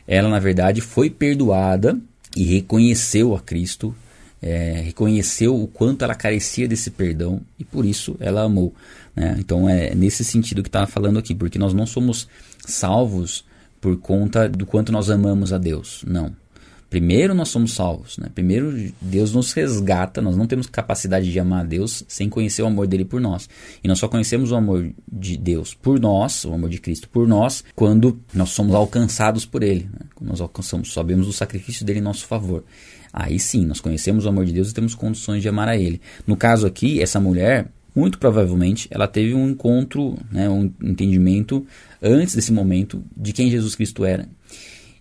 Ela, 0.07 0.29
na 0.29 0.39
verdade, 0.39 0.81
foi 0.81 1.11
perdoada 1.11 1.99
e 2.37 2.45
reconheceu 2.45 3.35
a 3.35 3.41
Cristo, 3.41 3.93
é, 4.41 4.83
reconheceu 4.85 5.61
o 5.61 5.67
quanto 5.67 6.05
ela 6.05 6.15
carecia 6.15 6.69
desse 6.69 6.91
perdão 6.93 7.41
e 7.59 7.65
por 7.65 7.85
isso 7.85 8.17
ela 8.21 8.43
amou. 8.43 8.73
Né? 9.15 9.37
Então 9.41 9.69
é 9.69 9.93
nesse 9.93 10.25
sentido 10.25 10.63
que 10.63 10.69
está 10.69 10.87
falando 10.87 11.19
aqui, 11.19 11.35
porque 11.35 11.59
nós 11.59 11.75
não 11.75 11.87
somos 11.87 12.29
salvos 12.65 13.45
por 13.81 13.97
conta 13.97 14.49
do 14.49 14.67
quanto 14.67 14.93
nós 14.93 15.11
amamos 15.11 15.53
a 15.53 15.59
Deus. 15.59 16.05
Não. 16.07 16.46
Primeiro 16.89 17.35
nós 17.35 17.49
somos 17.49 17.73
salvos, 17.73 18.17
né? 18.17 18.29
Primeiro 18.33 18.93
Deus 19.01 19.33
nos 19.33 19.53
resgata, 19.53 20.23
nós 20.23 20.37
não 20.37 20.47
temos 20.47 20.69
capacidade 20.69 21.31
de 21.31 21.39
amar 21.39 21.63
a 21.63 21.67
Deus 21.67 22.05
sem 22.07 22.29
conhecer 22.29 22.63
o 22.63 22.67
amor 22.67 22.87
dele 22.87 23.05
por 23.05 23.21
nós. 23.21 23.49
E 23.83 23.89
nós 23.89 23.99
só 23.99 24.07
conhecemos 24.07 24.53
o 24.53 24.57
amor 24.57 24.91
de 25.11 25.37
Deus 25.37 25.75
por 25.75 25.99
nós, 25.99 26.45
o 26.45 26.55
amor 26.55 26.71
de 26.71 26.81
Cristo 26.81 27.09
por 27.09 27.27
nós, 27.27 27.65
quando 27.75 28.21
nós 28.33 28.51
somos 28.51 28.75
alcançados 28.75 29.45
por 29.45 29.65
ele. 29.65 29.89
Né? 29.93 30.07
Quando 30.15 30.31
nós 30.31 30.41
alcançamos, 30.41 30.93
sabemos 30.93 31.27
o 31.27 31.33
sacrifício 31.33 31.85
dele 31.85 31.99
em 31.99 32.03
nosso 32.03 32.25
favor. 32.25 32.65
Aí 33.13 33.39
sim, 33.39 33.67
nós 33.67 33.81
conhecemos 33.81 34.25
o 34.25 34.29
amor 34.29 34.45
de 34.45 34.53
Deus 34.53 34.71
e 34.71 34.75
temos 34.75 34.95
condições 34.95 35.43
de 35.43 35.49
amar 35.49 35.69
a 35.69 35.77
ele. 35.77 36.01
No 36.27 36.37
caso 36.37 36.67
aqui, 36.67 37.03
essa 37.03 37.19
mulher, 37.19 37.69
muito 37.95 38.19
provavelmente, 38.19 38.87
ela 38.91 39.09
teve 39.09 39.35
um 39.35 39.49
encontro, 39.49 40.17
né, 40.31 40.49
um 40.49 40.71
entendimento 40.83 41.67
antes 42.01 42.35
desse 42.35 42.53
momento 42.53 43.03
de 43.17 43.33
quem 43.33 43.51
Jesus 43.51 43.75
Cristo 43.75 44.05
era. 44.05 44.29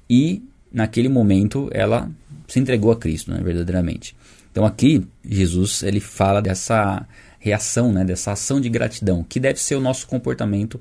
E 0.09 0.41
naquele 0.75 1.07
momento 1.07 1.69
ela 1.71 2.11
se 2.49 2.59
entregou 2.59 2.91
a 2.91 2.97
Cristo, 2.97 3.31
né, 3.31 3.39
verdadeiramente. 3.41 4.13
Então 4.51 4.65
aqui 4.65 5.07
Jesus 5.23 5.81
ele 5.81 6.01
fala 6.01 6.41
dessa 6.41 7.07
reação, 7.39 7.93
né, 7.93 8.03
dessa 8.03 8.33
ação 8.33 8.59
de 8.59 8.67
gratidão, 8.67 9.23
que 9.23 9.39
deve 9.39 9.59
ser 9.59 9.75
o 9.75 9.79
nosso 9.79 10.05
comportamento 10.05 10.79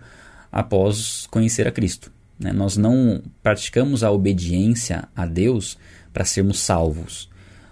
após 0.51 1.29
conhecer 1.31 1.69
a 1.69 1.71
Cristo. 1.71 2.11
Né? 2.39 2.53
Nós 2.53 2.77
não 2.77 3.23
praticamos 3.41 4.03
a 4.03 4.11
obediência 4.11 5.09
a 5.15 5.27
Deus 5.27 5.79
para 6.13 6.25
sermos 6.25 6.59
salvos. 6.59 7.31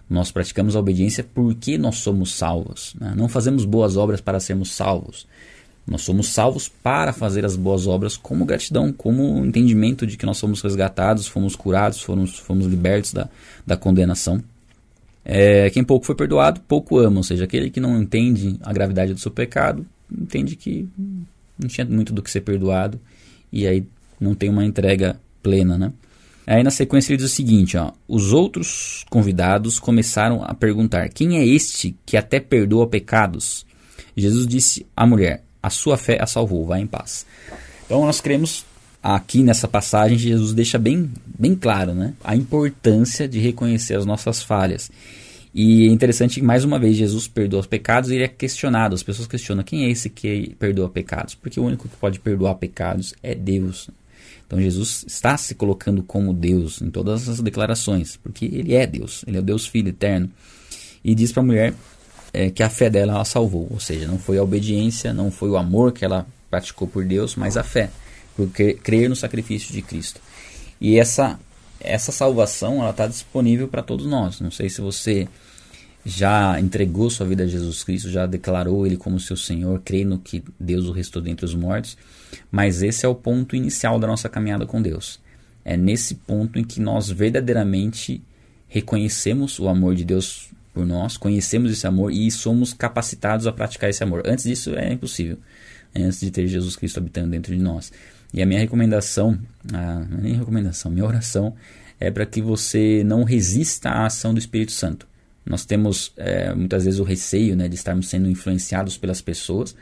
Nós 0.09 0.31
praticamos 0.31 0.77
a 0.77 0.81
obediência 0.81 1.25
porque 1.35 1.77
nós 1.77 1.97
somos 1.97 2.35
salvos. 2.35 2.95
Né? 3.01 3.15
Não 3.17 3.29
fazemos 3.29 3.65
boas 3.65 3.97
obras 3.97 4.21
para 4.21 4.39
sermos 4.39 4.71
salvos. 4.71 5.27
Nós 5.87 6.03
somos 6.03 6.29
salvos 6.29 6.69
para 6.69 7.13
fazer 7.13 7.45
as 7.45 7.57
boas 7.57 7.87
obras 7.87 8.17
como 8.17 8.45
gratidão, 8.45 8.93
como 8.93 9.45
entendimento 9.45 10.07
de 10.07 10.17
que 10.17 10.25
nós 10.25 10.39
somos 10.39 10.63
resgatados, 10.63 11.27
fomos 11.27 11.57
curados, 11.57 12.01
fomos, 12.01 12.39
fomos 12.39 12.67
libertos 12.67 13.13
da, 13.13 13.29
da 13.67 13.77
condenação. 13.77 14.43
É, 15.25 15.71
quem 15.71 15.83
pouco 15.85 16.07
foi 16.07 16.15
perdoado, 16.15 16.61
pouco 16.61 16.99
ama, 16.99 17.19
ou 17.19 17.23
seja, 17.23 17.45
aquele 17.45 17.71
que 17.71 17.81
não 17.81 18.01
entende 18.01 18.57
a 18.63 18.73
gravidade 18.73 19.13
do 19.13 19.21
seu 19.21 19.31
pecado, 19.31 19.87
entende 20.11 20.57
que 20.57 20.89
não 21.59 21.69
tinha 21.69 21.85
muito 21.85 22.13
do 22.13 22.23
que 22.23 22.31
ser 22.31 22.41
perdoado 22.43 23.01
e 23.53 23.67
aí 23.67 23.85
não 24.21 24.35
tem 24.35 24.49
uma 24.49 24.65
entrega 24.65 25.19
plena, 25.43 25.77
né? 25.77 25.93
Aí 26.47 26.63
na 26.63 26.71
sequência 26.71 27.13
ele 27.13 27.19
diz 27.23 27.31
o 27.31 27.35
seguinte, 27.35 27.77
ó, 27.77 27.93
os 28.09 28.33
outros 28.33 29.05
convidados 29.09 29.79
começaram 29.79 30.43
a 30.45 30.53
perguntar, 30.55 31.09
quem 31.09 31.39
é 31.39 31.47
este 31.47 31.97
que 32.05 32.17
até 32.17 32.41
perdoa 32.41 32.87
pecados? 32.87 33.65
Jesus 34.17 34.47
disse 34.47 34.85
à 34.97 35.07
mulher, 35.07 35.45
a 35.63 35.71
sua 35.71 35.97
fé 35.97 36.19
a 36.21 36.27
salvou, 36.27 36.67
vá 36.67 36.79
em 36.79 36.87
paz. 36.87 37.25
Então 37.87 38.05
nós 38.05 38.21
cremos 38.21 38.65
aqui 39.03 39.43
nessa 39.43 39.67
passagem 39.67 40.17
Jesus 40.17 40.53
deixa 40.53 40.79
bem, 40.79 41.11
bem 41.39 41.55
claro 41.55 41.93
né, 41.95 42.15
a 42.23 42.37
importância 42.37 43.27
de 43.27 43.41
reconhecer 43.41 43.97
as 43.97 44.07
nossas 44.07 44.43
falhas 44.43 44.91
E 45.53 45.89
é 45.89 45.91
interessante 45.91 46.39
que, 46.39 46.47
mais 46.47 46.65
uma 46.65 46.79
vez, 46.79 46.97
Jesus 46.97 47.27
perdoa 47.27 47.61
os 47.61 47.67
pecados 47.67 48.11
e 48.11 48.15
ele 48.15 48.25
é 48.25 48.29
questionado. 48.29 48.95
As 48.95 49.03
pessoas 49.03 49.29
questionam 49.29 49.63
quem 49.63 49.85
é 49.85 49.91
esse 49.91 50.09
que 50.09 50.55
perdoa 50.59 50.89
pecados? 50.89 51.35
Porque 51.35 51.61
o 51.61 51.65
único 51.65 51.89
que 51.89 51.97
pode 51.97 52.21
perdoar 52.21 52.55
pecados 52.55 53.15
é 53.23 53.35
Deus. 53.35 53.91
Então 54.47 54.61
Jesus 54.61 55.05
está 55.07 55.37
se 55.37 55.55
colocando 55.55 56.03
como 56.03 56.33
Deus 56.33 56.81
em 56.83 56.91
todas 56.91 57.29
as 57.29 57.41
declarações, 57.41 58.17
porque 58.17 58.45
ele 58.45 58.75
é 58.75 58.87
Deus, 58.87 59.25
ele 59.27 59.39
é 59.39 59.41
o 59.41 59.43
Deus 59.43 59.67
Filho 59.67 59.89
eterno. 59.89 60.31
E 61.05 61.15
diz 61.15 61.33
para 61.33 61.43
a 61.43 61.47
mulher 61.47 61.75
é, 62.33 62.51
que 62.51 62.63
a 62.63 62.69
fé 62.71 62.89
dela 62.89 63.13
ela 63.13 63.25
salvou, 63.25 63.69
ou 63.71 63.81
seja, 63.81 64.07
não 64.07 64.19
foi 64.19 64.39
a 64.39 64.43
obediência, 64.43 65.13
não 65.13 65.31
foi 65.31 65.51
o 65.51 65.57
amor 65.57 65.93
que 65.93 66.05
ela 66.05 66.27
praticou 66.51 66.89
por 66.89 67.05
Deus, 67.05 67.37
mas 67.37 67.57
a 67.57 67.63
fé, 67.63 67.91
por 68.37 68.49
crer 68.51 69.09
no 69.09 69.17
sacrifício 69.17 69.73
de 69.73 69.83
Cristo. 69.83 70.21
E 70.81 70.99
essa 70.99 71.39
essa 71.85 72.13
salvação 72.13 72.81
ela 72.81 72.91
está 72.91 73.07
disponível 73.07 73.69
para 73.69 73.83
todos 73.83 74.07
nós. 74.07 74.41
Não 74.41 74.51
sei 74.51 74.69
se 74.69 74.81
você 74.81 75.29
já 76.05 76.59
entregou 76.59 77.11
sua 77.11 77.27
vida 77.27 77.45
a 77.45 77.47
Jesus 77.47 77.85
Cristo, 77.85 78.11
já 78.11 78.27
declarou 78.27 78.87
Ele 78.87 78.97
como 78.97 79.21
seu 79.21 79.37
Senhor, 79.37 79.81
crê 79.85 80.05
no 80.05 80.19
que 80.19 80.43
Deus 80.59 80.87
o 80.87 80.93
restou 80.93 81.23
dentre 81.23 81.45
os 81.45 81.55
mortos, 81.55 81.97
mas 82.51 82.83
esse 82.83 83.07
é 83.07 83.09
o 83.09 83.15
ponto 83.15 83.55
inicial 83.55 83.99
da 83.99 84.07
nossa 84.07 84.29
caminhada 84.29 84.67
com 84.67 84.81
Deus. 84.83 85.21
É 85.65 85.77
nesse 85.77 86.17
ponto 86.17 86.59
em 86.59 86.65
que 86.65 86.81
nós 86.81 87.09
verdadeiramente 87.09 88.21
reconhecemos 88.69 89.59
o 89.61 89.69
amor 89.69 89.95
de 89.95 90.05
Deus 90.05 90.51
por 90.73 90.87
nós, 90.87 91.17
conhecemos 91.17 91.71
esse 91.71 91.87
amor 91.87 92.13
e 92.13 92.31
somos 92.31 92.73
capacitados 92.73 93.47
a 93.47 93.53
praticar 93.53 93.91
esse 93.91 94.03
amor. 94.03 94.23
Antes 94.27 94.45
disso 94.45 94.75
é 94.75 94.93
impossível, 94.93 95.39
antes 95.95 96.21
de 96.21 96.31
ter 96.31 96.47
Jesus 96.47 96.77
Cristo 96.77 96.99
habitando 96.99 97.31
dentro 97.31 97.55
de 97.55 97.63
nós. 97.63 97.93
E 98.33 98.43
a 98.43 98.47
minha 98.47 98.59
recomendação, 98.59 99.39
a, 99.73 100.07
é 100.19 100.23
nem 100.23 100.35
recomendação, 100.35 100.91
minha 100.91 101.05
oração 101.05 101.55
é 102.01 102.11
para 102.11 102.27
que 102.27 102.41
você 102.41 103.05
não 103.05 103.23
resista 103.23 103.91
à 103.91 104.07
ação 104.07 104.33
do 104.33 104.39
Espírito 104.39 104.73
Santo. 104.73 105.07
Nós 105.45 105.65
temos 105.65 106.13
é, 106.17 106.55
muitas 106.55 106.85
vezes 106.85 106.99
o 106.99 107.05
receio 107.05 107.55
né, 107.57 107.69
de 107.69 107.75
estarmos 107.75 108.09
sendo 108.09 108.29
influenciados 108.29 108.97
pelas 108.97 109.21
pessoas. 109.21 109.75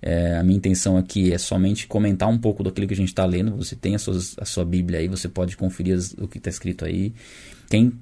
É, 0.00 0.36
a 0.36 0.42
minha 0.42 0.56
intenção 0.56 0.96
aqui 0.96 1.32
é 1.32 1.38
somente 1.38 1.86
comentar 1.86 2.28
um 2.28 2.36
pouco 2.36 2.64
daquilo 2.64 2.88
que 2.88 2.94
a 2.94 2.96
gente 2.96 3.08
está 3.08 3.24
lendo. 3.24 3.56
Você 3.56 3.76
tem 3.76 3.94
a 3.94 3.98
sua, 3.98 4.18
a 4.38 4.44
sua 4.44 4.64
Bíblia 4.64 4.98
aí, 4.98 5.08
você 5.08 5.28
pode 5.28 5.56
conferir 5.56 5.94
as, 5.94 6.12
o 6.14 6.26
que 6.26 6.38
está 6.38 6.50
escrito 6.50 6.84
aí. 6.84 7.14
Quem 7.70 7.92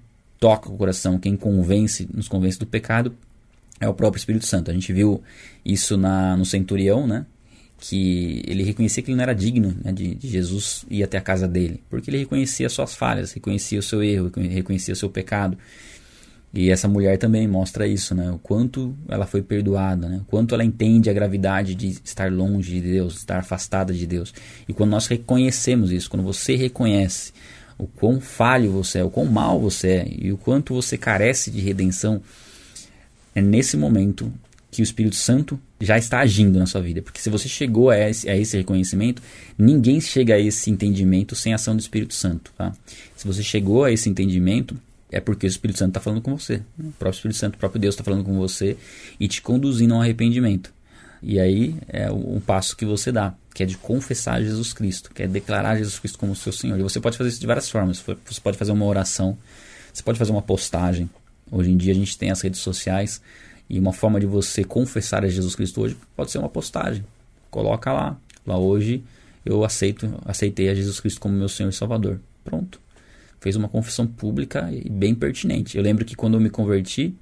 toca 0.41 0.71
o 0.71 0.77
coração, 0.77 1.19
quem 1.19 1.37
convence, 1.37 2.09
nos 2.13 2.27
convence 2.27 2.59
do 2.59 2.67
pecado 2.67 3.15
é 3.79 3.89
o 3.89 3.95
próprio 3.95 4.19
Espírito 4.19 4.47
Santo. 4.47 4.71
A 4.71 4.75
gente 4.75 4.93
viu 4.93 5.23
isso 5.65 5.97
na, 5.97 6.37
no 6.37 6.45
centurião, 6.45 7.07
né? 7.07 7.25
que 7.81 8.43
ele 8.47 8.63
reconhecia 8.63 9.03
que 9.03 9.11
ele 9.11 9.17
não 9.17 9.23
era 9.23 9.35
digno 9.35 9.75
né, 9.83 9.91
de, 9.91 10.15
de, 10.15 10.29
Jesus 10.29 10.85
ir 10.91 11.03
até 11.03 11.17
a 11.17 11.21
casa 11.21 11.49
dele, 11.49 11.83
porque 11.89 12.11
ele 12.11 12.19
reconhecia 12.19 12.69
suas 12.69 12.95
falhas, 12.95 13.33
reconhecia 13.33 13.79
o 13.79 13.83
seu 13.83 14.03
erro, 14.03 14.31
reconhecia 14.37 14.93
o 14.93 14.97
seu 14.97 15.09
pecado. 15.09 15.57
E 16.53 16.69
essa 16.69 16.89
mulher 16.89 17.17
também 17.17 17.47
mostra 17.47 17.87
isso, 17.87 18.13
né? 18.13 18.29
O 18.33 18.39
quanto 18.39 18.95
ela 19.09 19.25
foi 19.25 19.41
perdoada, 19.41 20.09
né? 20.09 20.19
O 20.23 20.25
quanto 20.25 20.53
ela 20.53 20.65
entende 20.65 21.09
a 21.09 21.13
gravidade 21.13 21.77
de 21.77 21.97
estar 22.05 22.31
longe 22.31 22.73
de 22.73 22.81
Deus, 22.81 23.19
estar 23.19 23.39
afastada 23.39 23.95
de 23.95 24.05
Deus. 24.05 24.35
E 24.69 24.73
quando 24.73 24.91
nós 24.91 25.07
reconhecemos 25.07 25.93
isso, 25.93 26.11
quando 26.11 26.25
você 26.25 26.57
reconhece 26.57 27.33
o 27.81 27.87
quão 27.87 28.21
falho 28.21 28.71
você 28.71 28.99
é, 28.99 29.05
o 29.05 29.11
quão 29.11 29.27
mal 29.27 29.61
você 29.61 29.89
é 29.89 30.09
e 30.11 30.33
o 30.33 30.37
quanto 30.37 30.75
você 30.75 30.99
carece 30.99 31.51
de 31.51 31.61
redenção, 31.61 32.21
é 33.35 33.41
nesse 33.41 33.77
momento 33.77 34.33
que 34.71 34.83
o 34.83 34.85
Espírito 34.85 35.17
Santo 35.17 35.59
já 35.81 35.99
está 35.99 36.21
agindo 36.21 36.59
na 36.59 36.67
sua 36.67 36.81
vida. 36.81 37.03
Porque 37.03 37.21
se 37.21 37.29
você 37.29 37.49
chegou 37.49 37.91
a 37.91 37.99
esse, 37.99 38.29
a 38.29 38.37
esse 38.37 38.57
reconhecimento, 38.57 39.21
ninguém 39.59 40.01
chega 40.01 40.35
a 40.35 40.39
esse 40.39 40.71
entendimento 40.71 41.35
sem 41.35 41.53
a 41.53 41.57
ação 41.57 41.75
do 41.75 41.81
Espírito 41.81 42.15
Santo. 42.15 42.53
Tá? 42.57 42.73
Se 43.17 43.27
você 43.27 43.43
chegou 43.43 43.85
a 43.85 43.91
esse 43.91 44.09
entendimento, 44.09 44.79
é 45.11 45.21
porque 45.21 45.47
o 45.47 45.49
Espírito 45.49 45.79
Santo 45.79 45.91
está 45.91 46.01
falando 46.01 46.23
com 46.23 46.37
você. 46.37 46.63
O 46.79 46.93
próprio 46.93 47.19
Espírito 47.19 47.39
Santo, 47.39 47.55
o 47.57 47.59
próprio 47.59 47.81
Deus 47.81 47.95
está 47.95 48.05
falando 48.05 48.25
com 48.25 48.37
você 48.37 48.77
e 49.19 49.27
te 49.27 49.43
conduzindo 49.43 49.95
ao 49.95 50.03
arrependimento. 50.03 50.73
E 51.23 51.39
aí 51.39 51.77
é 51.89 52.11
um 52.11 52.41
passo 52.41 52.77
que 52.77 52.85
você 52.85 53.13
dá, 53.13 53.35
que 53.55 53.63
é 53.63 53.67
de 53.67 53.77
confessar 53.77 54.43
Jesus 54.43 54.73
Cristo, 54.73 55.11
que 55.13 55.23
é 55.23 55.27
declarar 55.27 55.77
Jesus 55.77 55.99
Cristo 55.99 56.19
como 56.19 56.35
seu 56.35 56.53
Senhor. 56.53 56.79
E 56.79 56.83
você 56.83 57.01
pode 57.01 57.17
fazer 57.17 57.31
isso 57.31 57.41
de 57.41 57.47
várias 57.47 57.69
formas. 57.69 57.99
Você 57.99 58.41
pode 58.41 58.57
fazer 58.57 58.73
uma 58.73 58.87
oração, 58.87 59.37
você 59.93 60.03
pode 60.03 60.19
fazer 60.19 60.33
uma 60.33 60.43
postagem. 60.43 61.11
Hoje 61.51 61.71
em 61.71 61.77
dia 61.77 61.93
a 61.93 61.97
gente 61.97 62.17
tem 62.17 62.31
as 62.31 62.41
redes 62.41 62.61
sociais 62.61 63.21
e 63.69 63.79
uma 63.79 63.93
forma 63.93 64.19
de 64.19 64.27
você 64.27 64.65
confessar 64.65 65.25
a 65.25 65.29
Jesus 65.29 65.55
Cristo 65.55 65.83
hoje 65.83 65.97
pode 66.17 66.31
ser 66.31 66.39
uma 66.39 66.49
postagem. 66.49 67.05
Coloca 67.51 67.93
lá. 67.93 68.17
Lá 68.47 68.59
hoje 68.59 69.03
eu 69.45 69.65
aceito, 69.65 70.13
aceitei 70.25 70.69
a 70.69 70.75
Jesus 70.75 71.01
Cristo 71.01 71.21
como 71.21 71.35
meu 71.35 71.49
Senhor 71.49 71.69
e 71.69 71.73
Salvador. 71.73 72.21
Pronto 72.45 72.81
fez 73.41 73.57
uma 73.57 73.69
confissão 73.69 74.07
pública 74.07 74.71
e 74.71 74.89
bem 74.89 75.15
pertinente. 75.15 75.77
Eu 75.77 75.83
lembro 75.83 76.05
que 76.05 76.15
quando 76.15 76.35
eu 76.35 76.41
me 76.41 76.51
converti, 76.51 77.15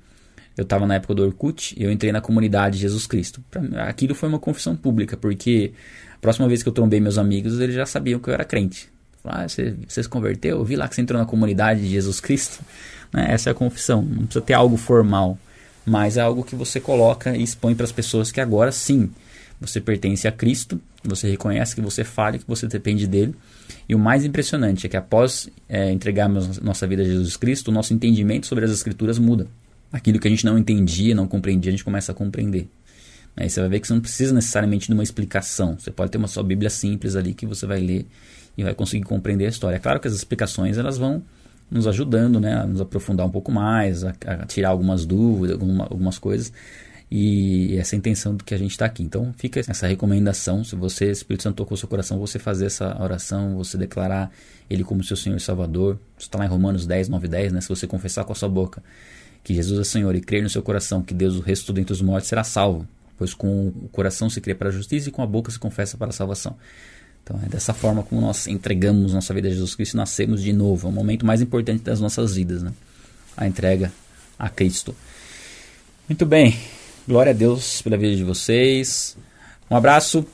eu 0.61 0.65
estava 0.65 0.87
na 0.87 0.95
época 0.97 1.15
do 1.15 1.25
Orkut 1.25 1.75
e 1.79 1.85
eu 1.85 1.91
entrei 1.91 2.13
na 2.13 2.21
comunidade 2.21 2.79
Jesus 2.79 3.07
Cristo. 3.07 3.43
Aquilo 3.87 4.15
foi 4.15 4.29
uma 4.29 4.39
confissão 4.39 4.77
pública, 4.77 5.17
porque 5.17 5.73
a 6.15 6.19
próxima 6.19 6.49
vez 6.49 6.63
que 6.63 6.69
eu 6.69 6.73
trombei 6.73 7.01
meus 7.01 7.19
amigos, 7.19 7.61
eles 7.61 7.75
já 7.75 7.87
sabiam 7.87 8.19
que 8.21 8.29
eu 8.29 8.35
era 8.35 8.45
crente. 8.45 8.89
Ah, 9.25 9.47
você, 9.47 9.75
você 9.87 10.03
se 10.03 10.09
converteu? 10.09 10.59
Eu 10.59 10.65
vi 10.65 10.77
lá 10.77 10.89
que 10.89 10.95
você 10.95 11.03
entrou 11.03 11.21
na 11.21 11.27
comunidade 11.27 11.81
de 11.81 11.89
Jesus 11.89 12.21
Cristo. 12.21 12.61
Né? 13.11 13.29
Essa 13.31 13.49
é 13.49 13.53
a 13.53 13.55
confissão. 13.55 14.03
Não 14.03 14.27
precisa 14.27 14.43
ter 14.43 14.53
algo 14.53 14.77
formal, 14.77 15.39
mas 15.87 16.19
é 16.19 16.21
algo 16.21 16.45
que 16.45 16.55
você 16.55 16.79
coloca 16.79 17.35
e 17.35 17.43
expõe 17.43 17.75
para 17.75 17.85
as 17.85 17.91
pessoas 17.91 18.31
que 18.31 18.39
agora 18.39 18.71
sim 18.71 19.11
você 19.59 19.81
pertence 19.81 20.29
a 20.29 20.31
Cristo, 20.31 20.79
você 21.03 21.27
reconhece 21.31 21.75
que 21.75 21.81
você 21.81 22.05
falha, 22.05 22.39
que 22.39 22.45
você 22.47 22.67
depende 22.67 23.07
dele 23.07 23.35
e 23.89 23.95
o 23.95 23.99
mais 23.99 24.25
impressionante 24.25 24.87
é 24.87 24.91
que 24.91 24.97
após 24.97 25.49
é, 25.69 25.91
entregarmos 25.91 26.61
nossa 26.61 26.87
vida 26.87 27.03
a 27.03 27.07
Jesus 27.07 27.37
Cristo, 27.37 27.69
o 27.69 27.73
nosso 27.73 27.95
entendimento 27.95 28.47
sobre 28.47 28.65
as 28.65 28.71
Escrituras 28.71 29.19
muda. 29.19 29.47
Aquilo 29.93 30.19
que 30.19 30.29
a 30.29 30.31
gente 30.31 30.45
não 30.45 30.59
entendia, 30.59 31.15
não 31.15 31.27
compreendia, 31.27 31.71
a 31.71 31.73
gente 31.73 31.85
começa 31.85 32.13
a 32.13 32.15
compreender. 32.15 32.69
Aí 33.37 33.49
você 33.49 33.61
vai 33.61 33.69
ver 33.71 33.81
que 33.81 33.87
você 33.87 33.95
não 33.95 34.01
precisa 34.01 34.35
necessariamente 34.35 34.89
de 34.89 34.93
uma 34.93 35.03
explicação. 35.03 35.77
Você 35.79 35.91
pode 35.91 36.11
ter 36.11 36.19
uma 36.19 36.27
só 36.27 36.43
Bíblia 36.43 36.69
simples 36.69 37.15
ali 37.15 37.33
que 37.33 37.47
você 37.47 37.67
vai 37.67 37.81
ler 37.81 38.07
e 38.57 38.65
vai 38.65 38.75
conseguir 38.75 39.05
compreender 39.05 39.47
a 39.47 39.49
história. 39.49 39.77
É 39.77 39.79
claro 39.79 40.01
que 40.01 40.09
as 40.09 40.15
explicações 40.15 40.77
elas 40.77 40.99
vão 40.99 41.23
nos 41.71 41.87
ajudando 41.87 42.41
né, 42.41 42.55
a 42.55 42.67
nos 42.67 42.81
aprofundar 42.81 43.27
um 43.27 43.31
pouco 43.31 43.53
mais, 43.53 44.03
a, 44.03 44.13
a 44.27 44.47
tirar 44.47 44.71
algumas 44.71 45.07
dúvidas, 45.07 45.53
alguma, 45.53 45.85
algumas 45.85 46.19
coisas. 46.19 46.53
E 47.11 47.77
essa 47.79 47.95
é 47.95 47.97
a 47.97 47.99
intenção 47.99 48.35
do 48.35 48.45
que 48.45 48.53
a 48.53 48.59
gente 48.59 48.73
está 48.73 48.85
aqui. 48.85 49.03
Então 49.03 49.33
fica 49.39 49.61
essa 49.61 49.87
recomendação. 49.87 50.65
Se 50.65 50.75
você, 50.75 51.11
Espírito 51.11 51.45
Santo, 51.45 51.57
tocou 51.57 51.77
seu 51.77 51.89
coração, 51.89 52.19
você 52.19 52.39
fazer 52.39 52.67
essa 52.67 53.01
oração, 53.01 53.57
você 53.57 53.79
declarar 53.79 54.31
Ele 54.69 54.83
como 54.83 55.03
seu 55.05 55.17
Senhor 55.17 55.37
e 55.37 55.41
Salvador. 55.41 55.99
Isso 56.19 56.27
está 56.27 56.39
lá 56.39 56.45
em 56.45 56.49
Romanos 56.49 56.87
10, 56.87 57.09
9 57.09 57.27
e 57.27 57.31
10, 57.31 57.53
né? 57.53 57.61
Se 57.61 57.69
você 57.69 57.87
confessar 57.87 58.25
com 58.25 58.33
a 58.33 58.35
sua 58.35 58.49
boca 58.49 58.83
que 59.49 59.55
Jesus 59.55 59.81
é 59.81 59.85
Senhor 59.85 60.15
e 60.15 60.21
crer 60.21 60.43
no 60.43 60.51
seu 60.51 60.63
coração 60.63 61.01
que 61.01 61.15
Deus 61.15 61.37
o 61.37 61.41
ressuscitou 61.41 61.75
dentre 61.75 61.95
os 61.95 62.03
mortos, 62.03 62.29
será 62.29 62.45
salvo. 62.45 62.87
Pois 63.17 63.33
com 63.33 63.69
o 63.69 63.89
coração 63.91 64.29
se 64.29 64.43
crê 64.43 64.55
para 64.55 64.69
a 64.69 64.71
justiça 64.71 65.09
e 65.09 65.13
com 65.13 65.23
a 65.23 65.27
boca 65.27 65.51
se 65.51 65.59
confessa 65.59 65.97
para 65.97 66.11
a 66.11 66.13
salvação. 66.13 66.55
Então 67.25 67.41
é 67.43 67.49
dessa 67.49 67.73
forma 67.73 68.03
como 68.03 68.21
nós 68.21 68.47
entregamos 68.47 69.15
nossa 69.15 69.33
vida 69.33 69.49
a 69.49 69.51
Jesus 69.51 69.75
Cristo 69.75 69.95
e 69.95 69.97
nascemos 69.97 70.43
de 70.43 70.53
novo. 70.53 70.87
É 70.87 70.91
o 70.91 70.93
momento 70.93 71.25
mais 71.25 71.41
importante 71.41 71.83
das 71.83 71.99
nossas 71.99 72.35
vidas, 72.35 72.63
né? 72.63 72.75
A 73.35 73.49
entrega 73.49 73.91
a 74.39 74.51
Cristo. 74.51 74.95
Muito 76.07 76.27
bem. 76.27 76.55
Glória 77.09 77.31
a 77.31 77.35
Deus 77.35 77.81
pela 77.81 77.97
vida 77.97 78.15
de 78.15 78.25
vocês. 78.25 79.17
Um 79.71 79.77
abraço 79.77 80.27